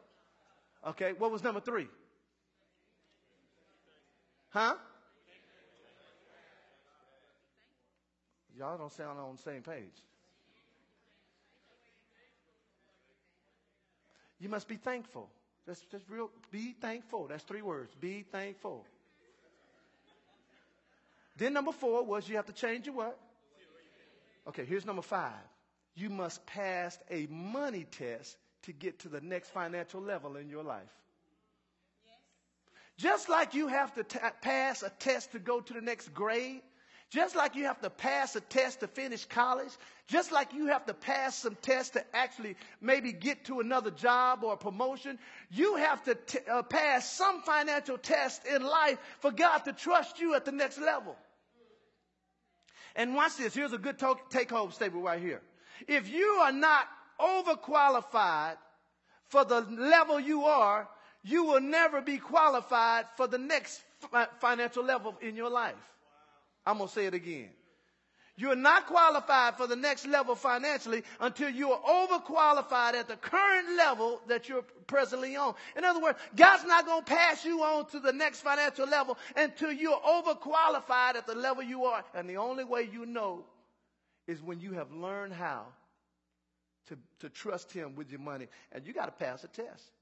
Okay, 0.86 1.12
what 1.12 1.30
was 1.30 1.42
number 1.42 1.60
three? 1.60 1.88
Huh? 4.50 4.74
Y'all 8.58 8.78
don't 8.78 8.92
sound 8.92 9.18
on 9.18 9.36
the 9.36 9.42
same 9.42 9.62
page. 9.62 10.02
You 14.40 14.48
must 14.48 14.68
be 14.68 14.76
thankful. 14.76 15.28
That's 15.66 15.80
just 15.90 16.04
real. 16.08 16.30
Be 16.50 16.74
thankful. 16.80 17.26
That's 17.26 17.42
three 17.44 17.62
words. 17.62 17.92
Be 18.00 18.24
thankful. 18.30 18.84
Then 21.36 21.52
number 21.52 21.72
four 21.72 22.04
was 22.04 22.28
you 22.28 22.36
have 22.36 22.46
to 22.46 22.52
change 22.52 22.86
your 22.86 22.94
what? 22.94 23.18
Okay, 24.46 24.64
here's 24.64 24.84
number 24.84 25.02
five. 25.02 25.32
You 25.96 26.10
must 26.10 26.44
pass 26.46 26.98
a 27.10 27.26
money 27.30 27.86
test 27.90 28.36
to 28.62 28.72
get 28.72 29.00
to 29.00 29.08
the 29.08 29.20
next 29.20 29.50
financial 29.50 30.00
level 30.00 30.36
in 30.36 30.48
your 30.50 30.62
life. 30.62 30.82
Yes. 32.04 32.14
Just 32.98 33.28
like 33.28 33.54
you 33.54 33.68
have 33.68 33.94
to 33.94 34.04
t- 34.04 34.18
pass 34.42 34.82
a 34.82 34.90
test 34.90 35.32
to 35.32 35.38
go 35.38 35.60
to 35.60 35.72
the 35.72 35.80
next 35.80 36.12
grade, 36.12 36.60
just 37.14 37.36
like 37.36 37.54
you 37.54 37.64
have 37.66 37.80
to 37.80 37.90
pass 37.90 38.34
a 38.34 38.40
test 38.40 38.80
to 38.80 38.88
finish 38.88 39.24
college, 39.24 39.70
just 40.08 40.32
like 40.32 40.52
you 40.52 40.66
have 40.66 40.84
to 40.86 40.92
pass 40.94 41.38
some 41.38 41.56
tests 41.62 41.90
to 41.90 42.04
actually 42.12 42.56
maybe 42.80 43.12
get 43.12 43.44
to 43.44 43.60
another 43.60 43.92
job 43.92 44.42
or 44.42 44.56
promotion, 44.56 45.16
you 45.48 45.76
have 45.76 46.02
to 46.02 46.16
t- 46.16 46.40
uh, 46.50 46.64
pass 46.64 47.08
some 47.12 47.40
financial 47.42 47.96
test 47.98 48.44
in 48.46 48.64
life 48.64 48.98
for 49.20 49.30
God 49.30 49.58
to 49.58 49.72
trust 49.72 50.18
you 50.18 50.34
at 50.34 50.44
the 50.44 50.50
next 50.50 50.78
level. 50.80 51.14
And 52.96 53.14
watch 53.14 53.36
this. 53.36 53.54
Here's 53.54 53.72
a 53.72 53.78
good 53.78 54.02
take 54.30 54.50
home 54.50 54.72
statement 54.72 55.04
right 55.04 55.22
here. 55.22 55.40
If 55.86 56.08
you 56.12 56.26
are 56.42 56.52
not 56.52 56.88
overqualified 57.20 58.56
for 59.28 59.44
the 59.44 59.60
level 59.60 60.18
you 60.18 60.44
are, 60.46 60.88
you 61.22 61.44
will 61.44 61.60
never 61.60 62.00
be 62.00 62.18
qualified 62.18 63.04
for 63.16 63.28
the 63.28 63.38
next 63.38 63.82
fi- 64.10 64.26
financial 64.40 64.82
level 64.84 65.14
in 65.22 65.36
your 65.36 65.48
life. 65.48 65.93
I'm 66.66 66.78
going 66.78 66.88
to 66.88 66.94
say 66.94 67.06
it 67.06 67.14
again. 67.14 67.50
You're 68.36 68.56
not 68.56 68.86
qualified 68.86 69.56
for 69.56 69.68
the 69.68 69.76
next 69.76 70.06
level 70.06 70.34
financially 70.34 71.04
until 71.20 71.50
you 71.50 71.70
are 71.70 71.80
overqualified 71.80 72.94
at 72.94 73.06
the 73.06 73.16
current 73.16 73.76
level 73.76 74.20
that 74.26 74.48
you're 74.48 74.64
presently 74.88 75.36
on. 75.36 75.54
In 75.76 75.84
other 75.84 76.00
words, 76.00 76.18
God's 76.34 76.64
not 76.64 76.84
going 76.84 77.04
to 77.04 77.10
pass 77.10 77.44
you 77.44 77.62
on 77.62 77.86
to 77.90 78.00
the 78.00 78.12
next 78.12 78.40
financial 78.40 78.88
level 78.88 79.16
until 79.36 79.70
you're 79.70 80.00
overqualified 80.00 81.14
at 81.14 81.28
the 81.28 81.36
level 81.36 81.62
you 81.62 81.84
are. 81.84 82.04
And 82.12 82.28
the 82.28 82.38
only 82.38 82.64
way 82.64 82.88
you 82.92 83.06
know 83.06 83.44
is 84.26 84.42
when 84.42 84.58
you 84.58 84.72
have 84.72 84.90
learned 84.90 85.32
how 85.32 85.66
to, 86.88 86.98
to 87.20 87.28
trust 87.28 87.72
Him 87.72 87.94
with 87.94 88.10
your 88.10 88.20
money. 88.20 88.48
And 88.72 88.84
you 88.84 88.92
got 88.92 89.06
to 89.06 89.24
pass 89.24 89.44
a 89.44 89.48
test. 89.48 89.92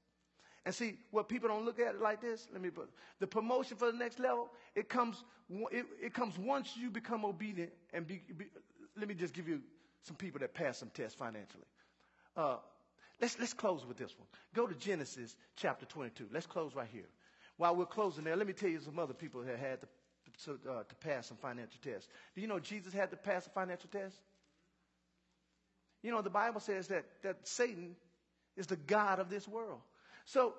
And 0.65 0.73
see, 0.73 0.97
what 1.11 1.27
people 1.27 1.49
don't 1.49 1.65
look 1.65 1.79
at 1.79 1.95
it 1.95 2.01
like 2.01 2.21
this, 2.21 2.47
let 2.53 2.61
me 2.61 2.69
put 2.69 2.89
the 3.19 3.27
promotion 3.27 3.75
for 3.75 3.91
the 3.91 3.97
next 3.97 4.19
level, 4.19 4.49
it 4.75 4.87
comes, 4.87 5.23
it, 5.71 5.85
it 6.01 6.13
comes 6.13 6.37
once 6.37 6.77
you 6.77 6.89
become 6.89 7.25
obedient 7.25 7.71
and 7.93 8.07
be, 8.07 8.21
be, 8.37 8.45
let 8.97 9.07
me 9.07 9.13
just 9.13 9.33
give 9.33 9.47
you 9.47 9.61
some 10.03 10.15
people 10.15 10.39
that 10.39 10.53
pass 10.53 10.77
some 10.77 10.89
tests 10.93 11.15
financially. 11.15 11.65
Uh, 12.37 12.55
let's, 13.19 13.37
let's 13.39 13.53
close 13.53 13.85
with 13.85 13.97
this 13.97 14.17
one. 14.17 14.27
Go 14.53 14.65
to 14.65 14.75
Genesis 14.75 15.35
chapter 15.57 15.85
22. 15.85 16.27
Let's 16.31 16.45
close 16.45 16.73
right 16.75 16.89
here. 16.91 17.09
While 17.57 17.75
we're 17.75 17.85
closing 17.85 18.23
there, 18.23 18.35
let 18.35 18.47
me 18.47 18.53
tell 18.53 18.69
you 18.69 18.79
some 18.79 18.99
other 18.99 19.13
people 19.13 19.41
that 19.41 19.59
had 19.59 19.81
to, 19.81 19.87
to, 20.45 20.71
uh, 20.71 20.83
to 20.83 20.95
pass 20.95 21.27
some 21.27 21.37
financial 21.37 21.79
tests. 21.81 22.07
Do 22.35 22.41
you 22.41 22.47
know 22.47 22.59
Jesus 22.59 22.93
had 22.93 23.11
to 23.11 23.17
pass 23.17 23.45
a 23.45 23.49
financial 23.49 23.89
test? 23.91 24.15
You 26.01 26.11
know, 26.11 26.21
the 26.21 26.29
Bible 26.29 26.59
says 26.59 26.87
that, 26.87 27.05
that 27.21 27.47
Satan 27.47 27.95
is 28.57 28.67
the 28.67 28.75
God 28.75 29.19
of 29.19 29.29
this 29.29 29.47
world. 29.47 29.79
So 30.25 30.53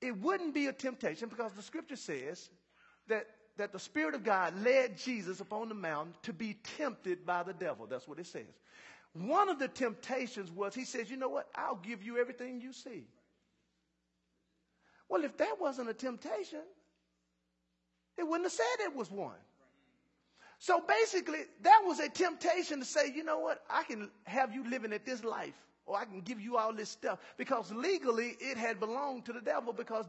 it 0.00 0.16
wouldn't 0.16 0.54
be 0.54 0.66
a 0.66 0.72
temptation 0.72 1.28
because 1.28 1.52
the 1.52 1.62
scripture 1.62 1.96
says 1.96 2.48
that, 3.08 3.26
that 3.56 3.72
the 3.72 3.78
Spirit 3.78 4.14
of 4.14 4.24
God 4.24 4.54
led 4.62 4.96
Jesus 4.96 5.40
upon 5.40 5.68
the 5.68 5.74
mountain 5.74 6.14
to 6.22 6.32
be 6.32 6.56
tempted 6.76 7.26
by 7.26 7.42
the 7.42 7.52
devil. 7.52 7.86
That's 7.86 8.08
what 8.08 8.18
it 8.18 8.26
says. 8.26 8.46
One 9.12 9.48
of 9.48 9.58
the 9.58 9.68
temptations 9.68 10.50
was 10.50 10.74
he 10.74 10.84
says, 10.84 11.10
You 11.10 11.16
know 11.16 11.28
what? 11.28 11.48
I'll 11.54 11.80
give 11.82 12.02
you 12.02 12.18
everything 12.18 12.60
you 12.60 12.72
see. 12.72 13.04
Well, 15.08 15.24
if 15.24 15.36
that 15.38 15.60
wasn't 15.60 15.90
a 15.90 15.94
temptation, 15.94 16.60
it 18.16 18.22
wouldn't 18.22 18.44
have 18.44 18.52
said 18.52 18.86
it 18.86 18.94
was 18.94 19.10
one. 19.10 19.34
So 20.60 20.80
basically, 20.86 21.40
that 21.62 21.80
was 21.84 22.00
a 22.00 22.08
temptation 22.08 22.80
to 22.80 22.84
say, 22.84 23.10
you 23.12 23.24
know 23.24 23.38
what? 23.38 23.62
I 23.68 23.82
can 23.82 24.10
have 24.24 24.54
you 24.54 24.68
living 24.68 24.92
at 24.92 25.06
this 25.06 25.24
life 25.24 25.54
or 25.90 25.98
I 25.98 26.04
can 26.04 26.20
give 26.20 26.40
you 26.40 26.56
all 26.56 26.72
this 26.72 26.88
stuff. 26.88 27.18
Because 27.36 27.72
legally 27.72 28.36
it 28.38 28.56
had 28.56 28.78
belonged 28.78 29.26
to 29.26 29.32
the 29.32 29.40
devil 29.40 29.72
because 29.72 30.06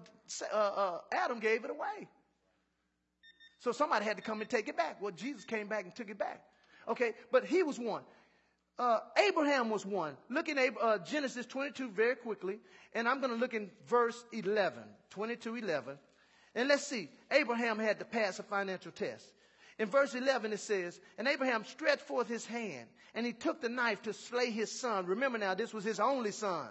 uh, 0.53 0.55
uh, 0.55 0.97
Adam 1.11 1.39
gave 1.39 1.65
it 1.65 1.71
away. 1.71 2.07
So 3.59 3.71
somebody 3.71 4.05
had 4.05 4.17
to 4.17 4.23
come 4.23 4.41
and 4.41 4.49
take 4.49 4.67
it 4.67 4.77
back. 4.77 5.01
Well, 5.01 5.11
Jesus 5.11 5.43
came 5.43 5.67
back 5.67 5.85
and 5.85 5.95
took 5.95 6.09
it 6.09 6.19
back. 6.19 6.41
Okay, 6.87 7.13
but 7.31 7.45
he 7.45 7.63
was 7.63 7.79
one. 7.79 8.03
Uh, 8.77 8.99
Abraham 9.27 9.69
was 9.69 9.85
one. 9.85 10.15
Look 10.29 10.49
in 10.49 10.57
uh, 10.59 10.97
Genesis 10.99 11.45
22 11.45 11.89
very 11.89 12.15
quickly, 12.15 12.59
and 12.93 13.07
I'm 13.07 13.19
going 13.21 13.33
to 13.33 13.39
look 13.39 13.53
in 13.53 13.69
verse 13.87 14.23
11, 14.31 14.83
22, 15.09 15.55
11. 15.55 15.97
And 16.55 16.67
let's 16.67 16.85
see. 16.85 17.09
Abraham 17.31 17.79
had 17.79 17.99
to 17.99 18.05
pass 18.05 18.39
a 18.39 18.43
financial 18.43 18.91
test. 18.91 19.25
In 19.81 19.89
verse 19.89 20.13
11, 20.13 20.53
it 20.53 20.59
says, 20.59 21.01
And 21.17 21.27
Abraham 21.27 21.65
stretched 21.65 22.03
forth 22.03 22.27
his 22.27 22.45
hand, 22.45 22.87
and 23.15 23.25
he 23.25 23.33
took 23.33 23.61
the 23.61 23.67
knife 23.67 24.03
to 24.03 24.13
slay 24.13 24.51
his 24.51 24.71
son. 24.71 25.07
Remember 25.07 25.39
now, 25.39 25.55
this 25.55 25.73
was 25.73 25.83
his 25.83 25.99
only 25.99 26.29
son. 26.29 26.67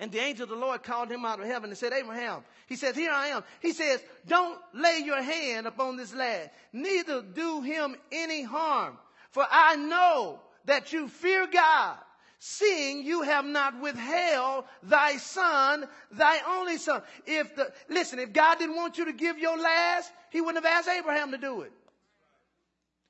And 0.00 0.10
the 0.10 0.18
angel 0.18 0.42
of 0.42 0.50
the 0.50 0.56
Lord 0.56 0.82
called 0.82 1.12
him 1.12 1.24
out 1.24 1.38
of 1.38 1.46
heaven 1.46 1.70
and 1.70 1.78
said, 1.78 1.92
Abraham, 1.92 2.42
he 2.66 2.74
says, 2.74 2.96
Here 2.96 3.12
I 3.12 3.28
am. 3.28 3.44
He 3.62 3.72
says, 3.72 4.02
Don't 4.26 4.58
lay 4.74 5.02
your 5.04 5.22
hand 5.22 5.68
upon 5.68 5.96
this 5.96 6.12
lad, 6.12 6.50
neither 6.72 7.22
do 7.22 7.62
him 7.62 7.94
any 8.10 8.42
harm. 8.42 8.98
For 9.30 9.46
I 9.48 9.76
know 9.76 10.40
that 10.64 10.92
you 10.92 11.06
fear 11.06 11.46
God, 11.46 11.98
seeing 12.38 13.04
you 13.04 13.22
have 13.22 13.44
not 13.44 13.80
withheld 13.80 14.64
thy 14.82 15.16
son, 15.16 15.86
thy 16.12 16.38
only 16.46 16.76
son. 16.76 17.02
If 17.26 17.56
the, 17.56 17.72
listen, 17.88 18.18
if 18.18 18.32
God 18.32 18.58
didn't 18.58 18.76
want 18.76 18.98
you 18.98 19.06
to 19.06 19.12
give 19.12 19.38
your 19.38 19.58
last, 19.58 20.12
he 20.30 20.40
wouldn't 20.40 20.64
have 20.64 20.78
asked 20.78 20.88
Abraham 20.88 21.30
to 21.32 21.38
do 21.38 21.62
it. 21.62 21.72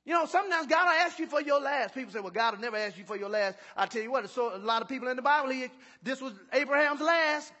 You 0.05 0.13
know, 0.13 0.25
sometimes 0.25 0.67
God 0.67 0.85
will 0.85 1.05
ask 1.05 1.19
you 1.19 1.27
for 1.27 1.41
your 1.41 1.59
last. 1.59 1.93
People 1.93 2.13
say, 2.13 2.21
well, 2.21 2.31
God 2.31 2.55
will 2.55 2.61
never 2.61 2.77
ask 2.77 2.97
you 2.97 3.03
for 3.03 3.17
your 3.17 3.27
last. 3.27 3.57
I 3.75 3.87
tell 3.87 4.01
you 4.01 4.09
what, 4.09 4.29
so 4.29 4.55
a 4.55 4.57
lot 4.57 4.81
of 4.81 4.87
people 4.87 5.09
in 5.09 5.17
the 5.17 5.21
Bible, 5.21 5.49
he, 5.49 5.67
this 6.01 6.21
was 6.21 6.31
Abraham's 6.53 7.01
last. 7.01 7.51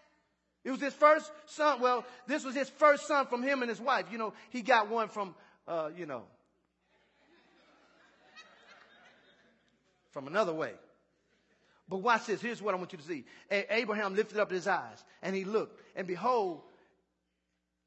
It 0.63 0.71
was 0.71 0.79
his 0.79 0.93
first 0.93 1.29
son. 1.45 1.81
Well, 1.81 2.05
this 2.25 2.45
was 2.45 2.55
his 2.55 2.69
first 2.69 3.05
son 3.05 3.25
from 3.27 3.43
him 3.43 3.61
and 3.61 3.69
his 3.69 3.81
wife. 3.81 4.05
You 4.11 4.17
know, 4.17 4.33
he 4.49 4.61
got 4.61 4.89
one 4.89 5.09
from, 5.09 5.35
uh, 5.67 5.89
you 5.97 6.05
know, 6.05 6.23
from 10.11 10.27
another 10.27 10.53
way. 10.53 10.71
But 11.89 11.97
watch 11.97 12.25
this. 12.25 12.41
Here's 12.41 12.61
what 12.61 12.73
I 12.73 12.77
want 12.77 12.91
you 12.91 12.97
to 12.97 13.03
see. 13.03 13.25
A- 13.49 13.75
Abraham 13.75 14.15
lifted 14.15 14.39
up 14.39 14.51
his 14.51 14.67
eyes 14.67 15.03
and 15.21 15.35
he 15.35 15.45
looked, 15.45 15.81
and 15.95 16.05
behold, 16.05 16.61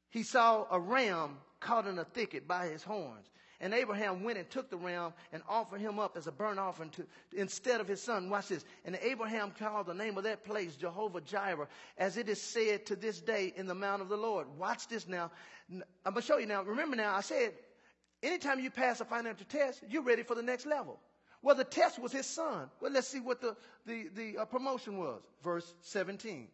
he 0.09 0.23
saw 0.23 0.65
a 0.69 0.79
ram 0.79 1.37
caught 1.59 1.87
in 1.87 1.97
a 1.99 2.03
thicket 2.03 2.47
by 2.47 2.67
his 2.67 2.83
horns. 2.83 3.27
And 3.63 3.75
Abraham 3.75 4.23
went 4.23 4.39
and 4.39 4.49
took 4.49 4.71
the 4.71 4.77
ram 4.77 5.13
and 5.31 5.43
offered 5.47 5.81
him 5.81 5.99
up 5.99 6.17
as 6.17 6.25
a 6.25 6.31
burnt 6.31 6.57
offering 6.57 6.89
to, 6.91 7.05
instead 7.31 7.79
of 7.79 7.87
his 7.87 8.01
son. 8.01 8.27
Watch 8.27 8.47
this. 8.47 8.65
And 8.85 8.97
Abraham 9.03 9.51
called 9.51 9.85
the 9.85 9.93
name 9.93 10.17
of 10.17 10.23
that 10.23 10.43
place 10.43 10.75
Jehovah 10.75 11.21
Jireh, 11.21 11.67
as 11.95 12.17
it 12.17 12.27
is 12.27 12.41
said 12.41 12.87
to 12.87 12.95
this 12.95 13.21
day 13.21 13.53
in 13.55 13.67
the 13.67 13.75
mount 13.75 14.01
of 14.01 14.09
the 14.09 14.17
Lord. 14.17 14.47
Watch 14.57 14.87
this 14.87 15.07
now. 15.07 15.29
I'm 15.69 15.83
going 16.05 16.15
to 16.15 16.21
show 16.23 16.39
you 16.39 16.47
now. 16.47 16.63
Remember 16.63 16.95
now, 16.95 17.15
I 17.15 17.21
said, 17.21 17.53
anytime 18.23 18.59
you 18.59 18.71
pass 18.71 18.99
a 18.99 19.05
financial 19.05 19.45
test, 19.47 19.83
you're 19.87 20.01
ready 20.01 20.23
for 20.23 20.33
the 20.33 20.41
next 20.41 20.65
level. 20.65 20.99
Well, 21.41 21.55
the 21.55 21.63
test 21.63 21.99
was 21.99 22.11
his 22.11 22.27
son. 22.27 22.69
Well, 22.79 22.91
let's 22.91 23.07
see 23.07 23.19
what 23.19 23.41
the, 23.41 23.55
the, 23.85 24.09
the 24.15 24.37
uh, 24.39 24.45
promotion 24.45 24.97
was. 24.97 25.21
Verse 25.43 25.73
17 25.81 26.47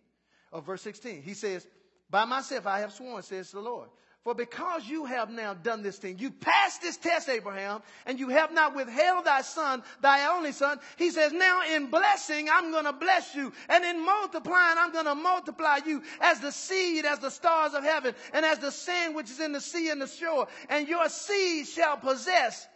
or 0.52 0.62
verse 0.62 0.82
16. 0.82 1.22
He 1.22 1.34
says, 1.34 1.68
By 2.10 2.26
myself 2.26 2.66
I 2.66 2.80
have 2.80 2.94
sworn, 2.94 3.22
says 3.22 3.52
the 3.52 3.60
Lord, 3.60 3.90
for 4.24 4.34
because 4.34 4.88
you 4.88 5.04
have 5.04 5.30
now 5.30 5.54
done 5.54 5.84
this 5.84 5.98
thing, 5.98 6.20
you 6.20 6.32
passed 6.32 6.82
this 6.82 6.96
test, 6.96 7.28
Abraham, 7.28 7.82
and 8.06 8.18
you 8.18 8.30
have 8.30 8.54
not 8.54 8.76
withheld 8.76 9.26
thy 9.26 9.42
son, 9.42 9.84
thy 10.02 10.34
only 10.34 10.54
son. 10.54 10.80
He 10.98 11.12
says, 11.12 11.34
now 11.34 11.64
in 11.76 11.88
blessing, 11.88 12.48
I'm 12.50 12.72
going 12.72 12.86
to 12.86 12.94
bless 12.94 13.36
you. 13.36 13.52
And 13.68 13.84
in 13.84 14.06
multiplying, 14.06 14.78
I'm 14.78 14.94
going 14.94 15.06
to 15.06 15.16
multiply 15.16 15.80
you 15.86 16.02
as 16.22 16.40
the 16.40 16.52
seed, 16.52 17.04
as 17.04 17.20
the 17.20 17.30
stars 17.30 17.74
of 17.74 17.84
heaven, 17.84 18.16
and 18.32 18.46
as 18.46 18.60
the 18.60 18.72
sand 18.72 19.16
which 19.16 19.30
is 19.30 19.42
in 19.42 19.52
the 19.52 19.62
sea 19.62 19.90
and 19.90 20.02
the 20.02 20.08
shore. 20.08 20.48
And 20.70 20.88
your 20.88 21.10
seed 21.10 21.68
shall 21.68 21.98
possess 21.98 22.68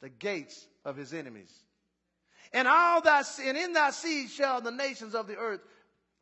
the 0.00 0.08
gates 0.08 0.66
of 0.84 0.96
his 0.96 1.12
enemies. 1.12 1.52
And 2.52 2.66
all 2.66 3.00
thy, 3.00 3.22
and 3.44 3.56
in 3.56 3.72
thy 3.72 3.90
seed 3.90 4.30
shall 4.30 4.60
the 4.60 4.72
nations 4.72 5.14
of 5.14 5.26
the 5.26 5.36
earth 5.36 5.60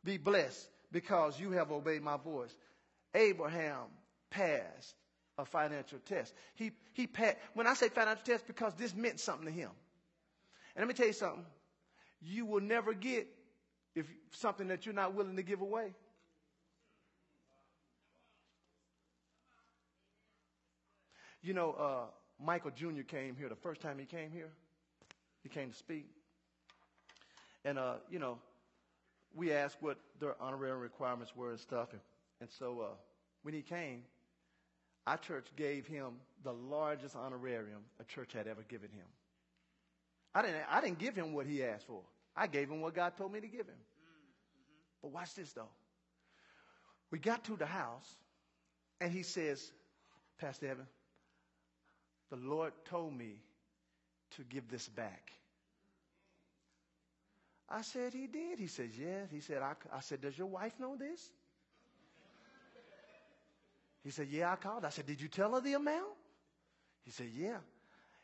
be 0.03 0.17
blessed 0.17 0.67
because 0.91 1.39
you 1.39 1.51
have 1.51 1.71
obeyed 1.71 2.01
my 2.01 2.17
voice. 2.17 2.55
Abraham 3.13 3.87
passed 4.29 4.95
a 5.37 5.45
financial 5.45 5.99
test. 6.05 6.33
He, 6.55 6.71
he 6.93 7.07
passed, 7.07 7.37
when 7.53 7.65
I 7.65 7.73
say 7.73 7.89
financial 7.89 8.23
test, 8.25 8.45
because 8.45 8.73
this 8.75 8.93
meant 8.93 9.19
something 9.19 9.45
to 9.45 9.51
him. 9.51 9.71
And 10.75 10.85
let 10.85 10.87
me 10.87 10.93
tell 10.93 11.07
you 11.07 11.13
something. 11.13 11.45
You 12.21 12.45
will 12.45 12.61
never 12.61 12.93
get 12.93 13.27
if 13.95 14.05
something 14.31 14.67
that 14.67 14.85
you're 14.85 14.93
not 14.93 15.15
willing 15.15 15.37
to 15.37 15.43
give 15.43 15.61
away. 15.61 15.93
You 21.41 21.53
know, 21.53 21.71
uh, 21.71 22.05
Michael 22.43 22.71
Jr. 22.71 23.01
came 23.07 23.35
here 23.35 23.49
the 23.49 23.55
first 23.55 23.81
time 23.81 23.99
he 23.99 24.05
came 24.05 24.31
here. 24.31 24.49
He 25.43 25.49
came 25.49 25.71
to 25.71 25.77
speak. 25.77 26.05
And, 27.65 27.77
uh, 27.77 27.95
you 28.09 28.19
know, 28.19 28.39
we 29.35 29.51
asked 29.51 29.77
what 29.81 29.97
their 30.19 30.35
honorary 30.41 30.77
requirements 30.77 31.35
were 31.35 31.51
and 31.51 31.59
stuff. 31.59 31.91
And, 31.91 32.01
and 32.41 32.49
so 32.49 32.81
uh, 32.81 32.95
when 33.43 33.53
he 33.53 33.61
came, 33.61 34.03
our 35.05 35.17
church 35.17 35.47
gave 35.55 35.87
him 35.87 36.13
the 36.43 36.53
largest 36.53 37.15
honorarium 37.15 37.81
a 37.99 38.03
church 38.03 38.33
had 38.33 38.47
ever 38.47 38.63
given 38.69 38.89
him. 38.91 39.05
I 40.33 40.41
didn't, 40.41 40.61
I 40.69 40.81
didn't 40.81 40.99
give 40.99 41.15
him 41.15 41.33
what 41.33 41.45
he 41.45 41.63
asked 41.63 41.87
for. 41.87 42.01
I 42.35 42.47
gave 42.47 42.69
him 42.69 42.81
what 42.81 42.93
God 42.93 43.17
told 43.17 43.33
me 43.33 43.41
to 43.41 43.47
give 43.47 43.65
him. 43.65 43.75
Mm-hmm. 43.75 45.01
But 45.01 45.11
watch 45.11 45.35
this 45.35 45.51
though. 45.51 45.69
We 47.11 47.19
got 47.19 47.43
to 47.45 47.55
the 47.55 47.65
house 47.65 48.07
and 49.01 49.11
he 49.11 49.23
says, 49.23 49.71
Pastor 50.39 50.67
Evan, 50.67 50.85
the 52.29 52.37
Lord 52.37 52.73
told 52.85 53.13
me 53.17 53.35
to 54.37 54.43
give 54.43 54.69
this 54.69 54.87
back. 54.87 55.31
I 57.69 57.81
said, 57.81 58.13
He 58.13 58.27
did. 58.27 58.59
He 58.59 58.67
says, 58.67 58.89
Yes. 58.97 59.29
He 59.31 59.39
said, 59.41 59.61
I, 59.61 59.73
I 59.93 59.99
said, 60.01 60.21
Does 60.21 60.37
your 60.37 60.47
wife 60.47 60.73
know 60.79 60.95
this? 60.95 61.29
He 64.03 64.11
said, 64.11 64.27
Yeah, 64.29 64.51
I 64.51 64.55
called. 64.55 64.85
I 64.85 64.89
said, 64.89 65.05
Did 65.05 65.21
you 65.21 65.27
tell 65.27 65.53
her 65.53 65.61
the 65.61 65.73
amount? 65.73 66.13
He 67.03 67.11
said, 67.11 67.27
Yeah. 67.35 67.57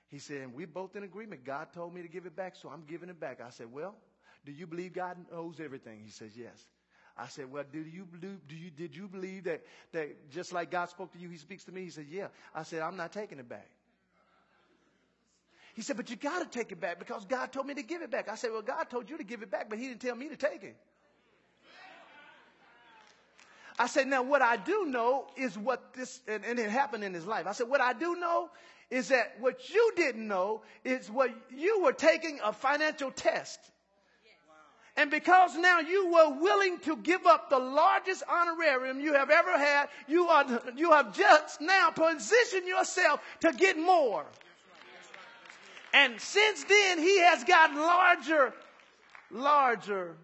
He 0.10 0.20
said, 0.20 0.54
we're 0.54 0.68
both 0.68 0.96
in 0.96 1.04
agreement. 1.04 1.44
God 1.44 1.74
told 1.74 1.94
me 1.94 2.02
to 2.04 2.08
give 2.08 2.26
it 2.26 2.36
back, 2.36 2.56
so 2.56 2.70
I'm 2.70 2.84
giving 2.88 3.10
it 3.10 3.20
back. 3.20 3.42
I 3.42 3.50
said, 3.50 3.72
Well, 3.72 3.96
do 4.46 4.52
you 4.52 4.68
believe 4.68 4.94
God 4.94 5.18
knows 5.32 5.60
everything? 5.60 6.02
He 6.04 6.12
says, 6.12 6.32
Yes. 6.36 6.66
I 7.18 7.28
said, 7.28 7.52
Well, 7.52 7.64
do 7.72 7.80
you 7.80 8.06
believe, 8.06 8.40
do 8.48 8.56
you, 8.56 8.70
did 8.72 8.96
you 8.96 9.08
believe 9.08 9.46
that, 9.46 9.62
that 9.92 10.32
just 10.32 10.54
like 10.54 10.72
God 10.72 10.90
spoke 10.90 11.12
to 11.14 11.20
you, 11.20 11.30
He 11.30 11.38
speaks 11.38 11.64
to 11.66 11.72
me? 11.72 11.84
He 11.84 11.90
said, 11.90 12.06
Yeah. 12.10 12.28
I 12.54 12.64
said, 12.64 12.82
I'm 12.82 12.98
not 12.98 13.12
taking 13.12 13.40
it 13.40 13.50
back. 13.50 13.70
He 15.76 15.82
said, 15.82 15.98
But 15.98 16.10
you 16.10 16.16
got 16.16 16.40
to 16.40 16.58
take 16.58 16.72
it 16.72 16.80
back 16.80 17.00
because 17.00 17.26
God 17.26 17.52
told 17.52 17.68
me 17.68 17.74
to 17.76 17.84
give 17.84 18.02
it 18.02 18.10
back. 18.10 18.30
I 18.30 18.36
said, 18.36 18.52
Well, 18.52 18.62
God 18.62 18.90
told 18.90 19.10
you 19.10 19.18
to 19.18 19.24
give 19.24 19.44
it 19.44 19.52
back, 19.52 19.70
but 19.70 19.78
He 19.78 19.88
didn't 19.88 20.02
tell 20.02 20.16
me 20.16 20.30
to 20.30 20.38
take 20.38 20.64
it. 20.64 20.76
I 23.78 23.88
said, 23.88 24.08
Now, 24.08 24.24
what 24.24 24.42
I 24.42 24.56
do 24.56 24.86
know 24.86 25.28
is 25.36 25.58
what 25.58 25.94
this, 25.94 26.22
and, 26.28 26.46
and 26.46 26.58
it 26.58 26.70
happened 26.70 27.04
in 27.04 27.14
his 27.14 27.26
life. 27.26 27.46
I 27.46 27.52
said, 27.52 27.70
What 27.70 27.82
I 27.82 27.94
do 27.94 28.16
know 28.16 28.50
is 28.90 29.10
that 29.10 29.36
what 29.40 29.70
you 29.70 29.92
didn't 29.96 30.28
know 30.28 30.62
is 30.86 31.12
what 31.12 31.32
you 31.56 31.82
were 31.84 31.94
taking 31.94 32.40
a 32.44 32.54
financial 32.54 33.12
test. 33.12 33.60
And 34.98 35.12
because 35.12 35.58
now 35.58 35.80
you 35.80 36.10
were 36.10 36.40
willing 36.40 36.80
to 36.80 36.96
give 36.96 37.26
up 37.26 37.50
the 37.50 37.60
largest 37.60 38.24
honorarium 38.30 39.02
you 39.02 39.14
have 39.14 39.30
ever 39.30 39.58
had, 39.58 39.90
you, 40.08 40.28
are, 40.28 40.46
you 40.78 40.94
have 40.94 41.14
just 41.18 41.60
now 41.60 41.90
positioned 41.90 42.66
yourself 42.66 43.20
to 43.42 43.52
get 43.52 43.78
more. 43.78 44.26
And 45.96 46.20
since 46.20 46.66
then, 46.66 47.00
he 47.00 47.20
has 47.22 47.46
gotten 47.46 47.78
larger, 47.78 48.54
larger 49.32 50.18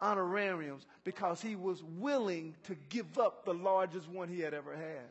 honorariums 0.00 0.86
because 1.02 1.42
he 1.42 1.56
was 1.56 1.82
willing 1.82 2.54
to 2.68 2.76
give 2.88 3.18
up 3.18 3.44
the 3.44 3.52
largest 3.52 4.08
one 4.08 4.28
he 4.28 4.38
had 4.38 4.54
ever 4.54 4.76
had. 4.76 5.10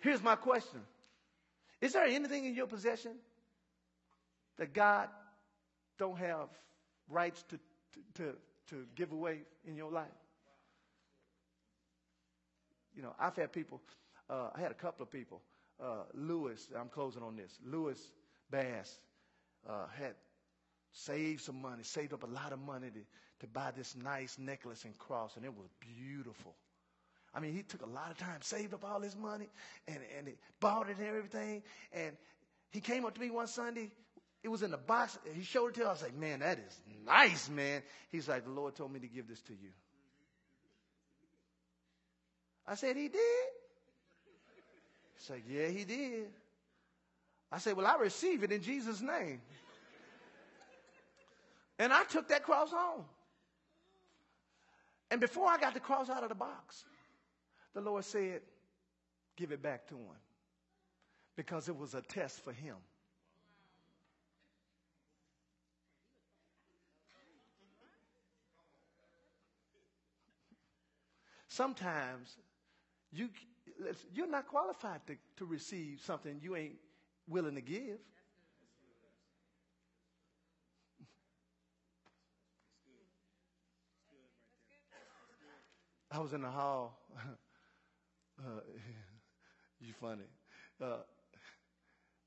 Here's 0.00 0.22
my 0.22 0.36
question 0.36 0.80
Is 1.80 1.94
there 1.94 2.04
anything 2.04 2.44
in 2.44 2.54
your 2.54 2.68
possession 2.68 3.16
that 4.58 4.72
God 4.72 5.08
don't 5.98 6.16
have 6.16 6.50
rights 7.08 7.42
to, 7.48 7.56
to, 7.56 8.00
to, 8.14 8.34
to 8.68 8.86
give 8.94 9.10
away 9.10 9.40
in 9.66 9.74
your 9.74 9.90
life? 9.90 10.06
You 12.94 13.02
know, 13.02 13.12
I've 13.18 13.34
had 13.34 13.52
people, 13.52 13.82
uh, 14.30 14.50
I 14.54 14.60
had 14.60 14.70
a 14.70 14.74
couple 14.74 15.02
of 15.02 15.10
people. 15.10 15.42
Uh, 15.82 16.04
Lewis, 16.14 16.66
I'm 16.78 16.88
closing 16.88 17.22
on 17.22 17.36
this. 17.36 17.52
Lewis 17.64 17.98
Bass 18.50 18.98
uh, 19.68 19.86
had 19.98 20.14
saved 20.92 21.42
some 21.42 21.60
money, 21.60 21.82
saved 21.82 22.12
up 22.12 22.22
a 22.22 22.28
lot 22.28 22.52
of 22.52 22.60
money 22.60 22.88
to, 22.90 23.00
to 23.40 23.46
buy 23.52 23.72
this 23.76 23.96
nice 23.96 24.38
necklace 24.38 24.84
and 24.84 24.96
cross, 24.98 25.36
and 25.36 25.44
it 25.44 25.52
was 25.54 25.68
beautiful. 25.80 26.54
I 27.34 27.40
mean, 27.40 27.52
he 27.52 27.62
took 27.62 27.82
a 27.82 27.88
lot 27.88 28.12
of 28.12 28.18
time, 28.18 28.40
saved 28.42 28.74
up 28.74 28.84
all 28.84 29.00
his 29.00 29.16
money, 29.16 29.48
and, 29.88 29.98
and 30.16 30.28
he 30.28 30.34
bought 30.60 30.88
it 30.88 30.98
and 30.98 31.06
everything. 31.06 31.62
And 31.92 32.16
he 32.70 32.80
came 32.80 33.04
up 33.04 33.14
to 33.14 33.20
me 33.20 33.30
one 33.30 33.48
Sunday 33.48 33.90
it 34.44 34.50
was 34.50 34.62
in 34.62 34.70
the 34.70 34.76
box. 34.76 35.18
He 35.34 35.42
showed 35.42 35.68
it 35.68 35.76
to 35.76 35.84
us. 35.84 35.88
I 35.88 35.92
was 35.92 36.02
like, 36.02 36.14
man, 36.16 36.40
that 36.40 36.58
is 36.58 36.80
nice, 37.06 37.48
man. 37.48 37.82
He's 38.12 38.28
like, 38.28 38.44
the 38.44 38.50
Lord 38.50 38.76
told 38.76 38.92
me 38.92 39.00
to 39.00 39.08
give 39.08 39.26
this 39.26 39.40
to 39.40 39.54
you. 39.54 39.70
I 42.66 42.74
said, 42.74 42.96
he 42.96 43.08
did? 43.08 43.48
He's 45.16 45.30
yeah, 45.48 45.68
he 45.68 45.84
did. 45.84 46.26
I 47.50 47.58
said, 47.58 47.76
well, 47.76 47.86
I 47.86 47.96
receive 47.96 48.42
it 48.42 48.52
in 48.52 48.62
Jesus' 48.62 49.00
name. 49.00 49.40
And 51.78 51.92
I 51.92 52.04
took 52.04 52.28
that 52.28 52.42
cross 52.42 52.70
home. 52.70 53.04
And 55.10 55.20
before 55.20 55.48
I 55.48 55.58
got 55.58 55.74
the 55.74 55.80
cross 55.80 56.10
out 56.10 56.22
of 56.22 56.28
the 56.28 56.34
box, 56.34 56.84
the 57.74 57.80
Lord 57.80 58.04
said, 58.04 58.40
give 59.36 59.52
it 59.52 59.62
back 59.62 59.86
to 59.88 59.94
him. 59.94 60.16
Because 61.36 61.68
it 61.68 61.76
was 61.76 61.94
a 61.94 62.00
test 62.00 62.42
for 62.44 62.52
him. 62.52 62.76
Sometimes 71.48 72.36
you, 73.12 73.28
you're 74.12 74.28
not 74.28 74.46
qualified 74.46 75.00
to, 75.06 75.16
to 75.36 75.44
receive 75.44 76.00
something 76.00 76.38
you 76.42 76.56
ain't 76.56 76.76
willing 77.28 77.54
to 77.54 77.60
give. 77.60 77.98
I 86.10 86.18
was 86.20 86.32
in 86.32 86.42
the 86.42 86.50
hall. 86.50 86.96
uh, 88.38 88.42
you 89.80 89.92
funny. 90.00 90.22
Uh, 90.80 90.98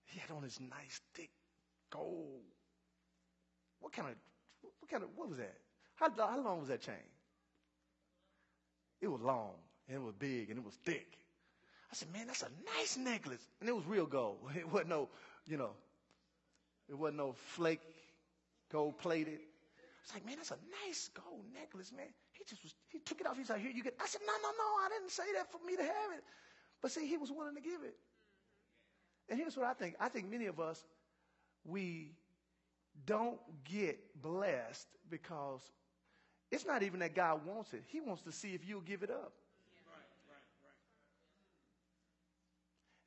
he 0.06 0.20
had 0.20 0.30
on 0.32 0.44
his 0.44 0.60
nice 0.60 1.00
thick 1.14 1.30
gold. 1.90 2.42
What 3.80 3.94
kind 3.94 4.10
of? 4.10 4.16
What 4.80 4.90
kind 4.90 5.04
of? 5.04 5.10
What 5.16 5.30
was 5.30 5.38
that? 5.38 5.58
How, 5.96 6.10
how 6.18 6.42
long 6.42 6.60
was 6.60 6.68
that 6.68 6.82
chain? 6.82 6.96
It 9.00 9.08
was 9.08 9.22
long 9.22 9.54
and 9.88 9.98
it 9.98 10.02
was 10.02 10.16
big 10.16 10.50
and 10.50 10.60
it 10.60 10.66
was 10.66 10.76
thick. 10.76 11.18
I 11.92 11.96
said, 11.96 12.12
man, 12.12 12.28
that's 12.28 12.44
a 12.44 12.52
nice 12.78 12.98
necklace. 12.98 13.46
And 13.60 13.70
it 13.70 13.76
was 13.76 13.86
real 13.86 14.06
gold. 14.06 14.38
It 14.56 14.72
wasn't 14.72 14.90
no, 14.90 15.10
you 15.48 15.58
know, 15.58 15.72
it 16.90 16.98
wasn't 16.98 17.18
no 17.18 17.34
flake 17.56 17.82
gold 18.72 18.98
plated. 18.98 19.40
It's 20.04 20.14
like, 20.14 20.26
man, 20.26 20.36
that's 20.38 20.52
a 20.52 20.60
nice 20.86 21.10
gold 21.14 21.44
necklace, 21.54 21.92
man. 21.92 22.08
He 22.32 22.44
just 22.48 22.64
was, 22.64 22.74
he 22.90 23.00
took 23.00 23.20
it 23.20 23.28
off. 23.28 23.38
He's 23.38 23.50
like, 23.50 23.62
here 23.62 23.72
you 23.72 23.84
get. 23.84 23.96
I 24.02 24.08
said, 24.08 24.22
no, 24.26 24.34
no, 24.42 24.50
no, 24.50 24.86
I 24.86 24.90
didn't 24.98 25.12
say 25.12 25.24
that 25.36 25.52
for 25.52 25.60
me 25.66 25.76
to 25.76 25.84
have 25.84 26.12
it. 26.16 26.24
But 26.82 26.92
see, 26.92 27.08
he 27.08 27.18
was 27.18 27.32
willing 27.32 27.56
to 27.56 27.62
give 27.62 27.84
it. 27.84 27.96
And 29.30 29.40
here's 29.40 29.58
what 29.58 29.66
I 29.66 29.74
think. 29.74 29.96
I 30.00 30.08
think 30.10 30.30
many 30.32 30.46
of 30.46 30.60
us, 30.60 30.82
we 31.66 32.12
don't 33.06 33.38
get 33.66 34.00
blessed 34.22 34.88
because 35.10 35.62
it's 36.52 36.66
not 36.66 36.84
even 36.84 37.02
that 37.02 37.16
God 37.16 37.46
wants 37.46 37.74
it. 37.74 37.84
He 37.88 38.00
wants 38.00 38.22
to 38.24 38.32
see 38.32 38.54
if 38.54 38.66
you'll 38.68 38.82
give 38.82 39.04
it 39.04 39.12
up. 39.12 39.34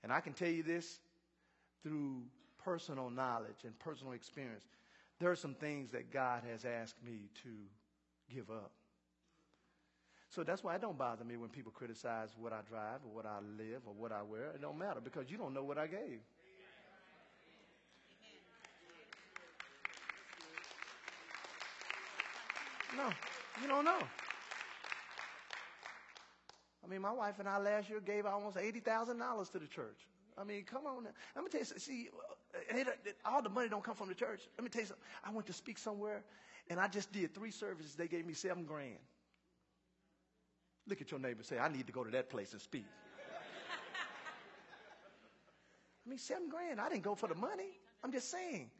And 0.03 0.13
I 0.13 0.21
can 0.21 0.33
tell 0.33 0.49
you 0.49 0.63
this 0.63 1.01
through 1.83 2.23
personal 2.65 3.11
knowledge 3.11 3.65
and 3.65 3.79
personal 3.79 4.13
experience. 4.13 4.65
There 5.19 5.31
are 5.31 5.37
some 5.37 5.55
things 5.55 5.91
that 5.93 6.11
God 6.11 6.43
has 6.51 6.65
asked 6.65 7.03
me 7.05 7.29
to 7.43 8.35
give 8.35 8.51
up. 8.51 8.71
So 10.31 10.45
that's 10.45 10.63
why 10.63 10.77
it 10.77 10.81
don't 10.81 10.97
bother 10.97 11.25
me 11.25 11.37
when 11.37 11.49
people 11.51 11.73
criticize 11.73 12.29
what 12.39 12.53
I 12.53 12.61
drive 12.69 13.01
or 13.05 13.13
what 13.13 13.27
I 13.27 13.39
live 13.59 13.83
or 13.85 13.93
what 13.93 14.13
I 14.13 14.23
wear. 14.23 14.53
It 14.55 14.63
don't 14.63 14.79
matter 14.79 15.01
because 15.03 15.29
you 15.29 15.37
don't 15.37 15.53
know 15.53 15.65
what 15.65 15.77
I 15.77 15.87
gave. 15.89 16.21
No. 22.97 23.09
You 23.61 23.69
don't 23.69 23.85
know. 23.85 23.99
I 26.85 26.89
mean, 26.89 27.03
my 27.03 27.13
wife 27.13 27.39
and 27.39 27.49
I 27.49 27.59
last 27.59 27.91
year 27.91 28.01
gave 28.01 28.27
almost 28.27 28.57
$80,000 28.57 29.53
to 29.53 29.59
the 29.59 29.67
church. 29.67 29.99
I 30.39 30.45
mean, 30.45 30.65
come 30.65 30.87
on. 30.87 31.05
Now. 31.05 31.11
Let 31.37 31.45
me 31.45 31.51
tell 31.51 31.61
you, 31.61 31.67
see, 31.67 32.09
it, 32.71 32.87
it, 33.05 33.17
all 33.25 33.43
the 33.43 33.51
money 33.51 33.69
don't 33.69 33.85
come 33.85 33.95
from 33.95 34.09
the 34.09 34.15
church. 34.15 34.41
Let 34.57 34.65
me 34.65 34.71
tell 34.71 34.83
you 34.83 34.89
something. 34.89 35.05
I 35.25 35.31
went 35.33 35.47
to 35.49 35.53
speak 35.53 35.79
somewhere, 35.79 36.23
and 36.71 36.81
I 36.81 36.89
just 36.89 37.13
did 37.13 37.35
three 37.35 37.51
services. 37.51 37.95
They 37.95 38.09
gave 38.09 38.25
me 38.27 38.33
seven 38.33 38.65
grand. 38.65 38.99
Look 40.87 41.03
at 41.03 41.11
your 41.11 41.21
neighbor 41.21 41.43
say, 41.43 41.59
I 41.59 41.69
need 41.69 41.87
to 41.87 41.93
go 41.93 42.05
to 42.05 42.11
that 42.13 42.31
place 42.31 42.53
and 42.53 42.63
speak. 42.63 42.87
I 46.07 46.09
mean, 46.09 46.19
seven 46.19 46.49
grand. 46.49 46.81
I 46.81 46.89
didn't 46.89 47.03
go 47.03 47.15
for 47.15 47.29
the 47.29 47.35
money. 47.35 47.69
I'm 48.03 48.13
just 48.13 48.31
saying. 48.31 48.71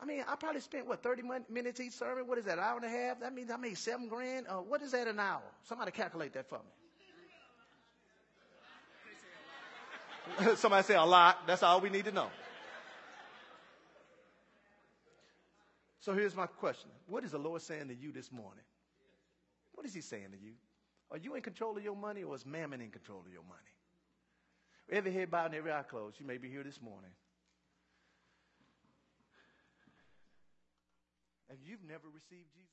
I 0.00 0.06
mean, 0.06 0.24
I 0.26 0.34
probably 0.34 0.60
spent 0.62 0.86
what 0.88 1.02
thirty 1.02 1.22
minutes 1.48 1.78
each 1.78 1.92
sermon. 1.92 2.26
What 2.26 2.38
is 2.38 2.46
that? 2.46 2.58
Hour 2.58 2.78
and 2.78 2.86
a 2.86 2.88
half? 2.88 3.20
That 3.20 3.32
means 3.32 3.50
I 3.50 3.56
made 3.56 3.78
seven 3.78 4.08
grand. 4.08 4.46
Uh, 4.48 4.54
what 4.54 4.82
is 4.82 4.90
that 4.92 5.06
an 5.06 5.20
hour? 5.20 5.42
Somebody 5.64 5.92
calculate 5.92 6.32
that 6.32 6.48
for 6.48 6.58
me. 6.58 6.81
Somebody 10.56 10.84
say 10.84 10.94
a 10.94 11.04
lot. 11.04 11.46
That's 11.46 11.62
all 11.62 11.80
we 11.80 11.90
need 11.90 12.04
to 12.06 12.12
know. 12.12 12.28
So 16.00 16.14
here's 16.14 16.34
my 16.34 16.46
question. 16.46 16.90
What 17.06 17.24
is 17.24 17.30
the 17.30 17.38
Lord 17.38 17.62
saying 17.62 17.88
to 17.88 17.94
you 17.94 18.12
this 18.12 18.32
morning? 18.32 18.64
What 19.72 19.86
is 19.86 19.94
he 19.94 20.00
saying 20.00 20.32
to 20.32 20.38
you? 20.38 20.52
Are 21.10 21.18
you 21.18 21.34
in 21.34 21.42
control 21.42 21.76
of 21.76 21.84
your 21.84 21.96
money 21.96 22.22
or 22.22 22.34
is 22.34 22.44
mammon 22.44 22.80
in 22.80 22.90
control 22.90 23.22
of 23.24 23.32
your 23.32 23.42
money? 23.42 23.60
Every 24.90 25.12
head 25.12 25.30
bowed 25.30 25.46
and 25.46 25.54
every 25.54 25.72
eye 25.72 25.82
closed. 25.82 26.18
You 26.18 26.26
may 26.26 26.38
be 26.38 26.48
here 26.48 26.64
this 26.64 26.80
morning. 26.80 27.10
and 31.52 31.60
you've 31.60 31.84
never 31.84 32.08
received 32.08 32.48
Jesus. 32.56 32.71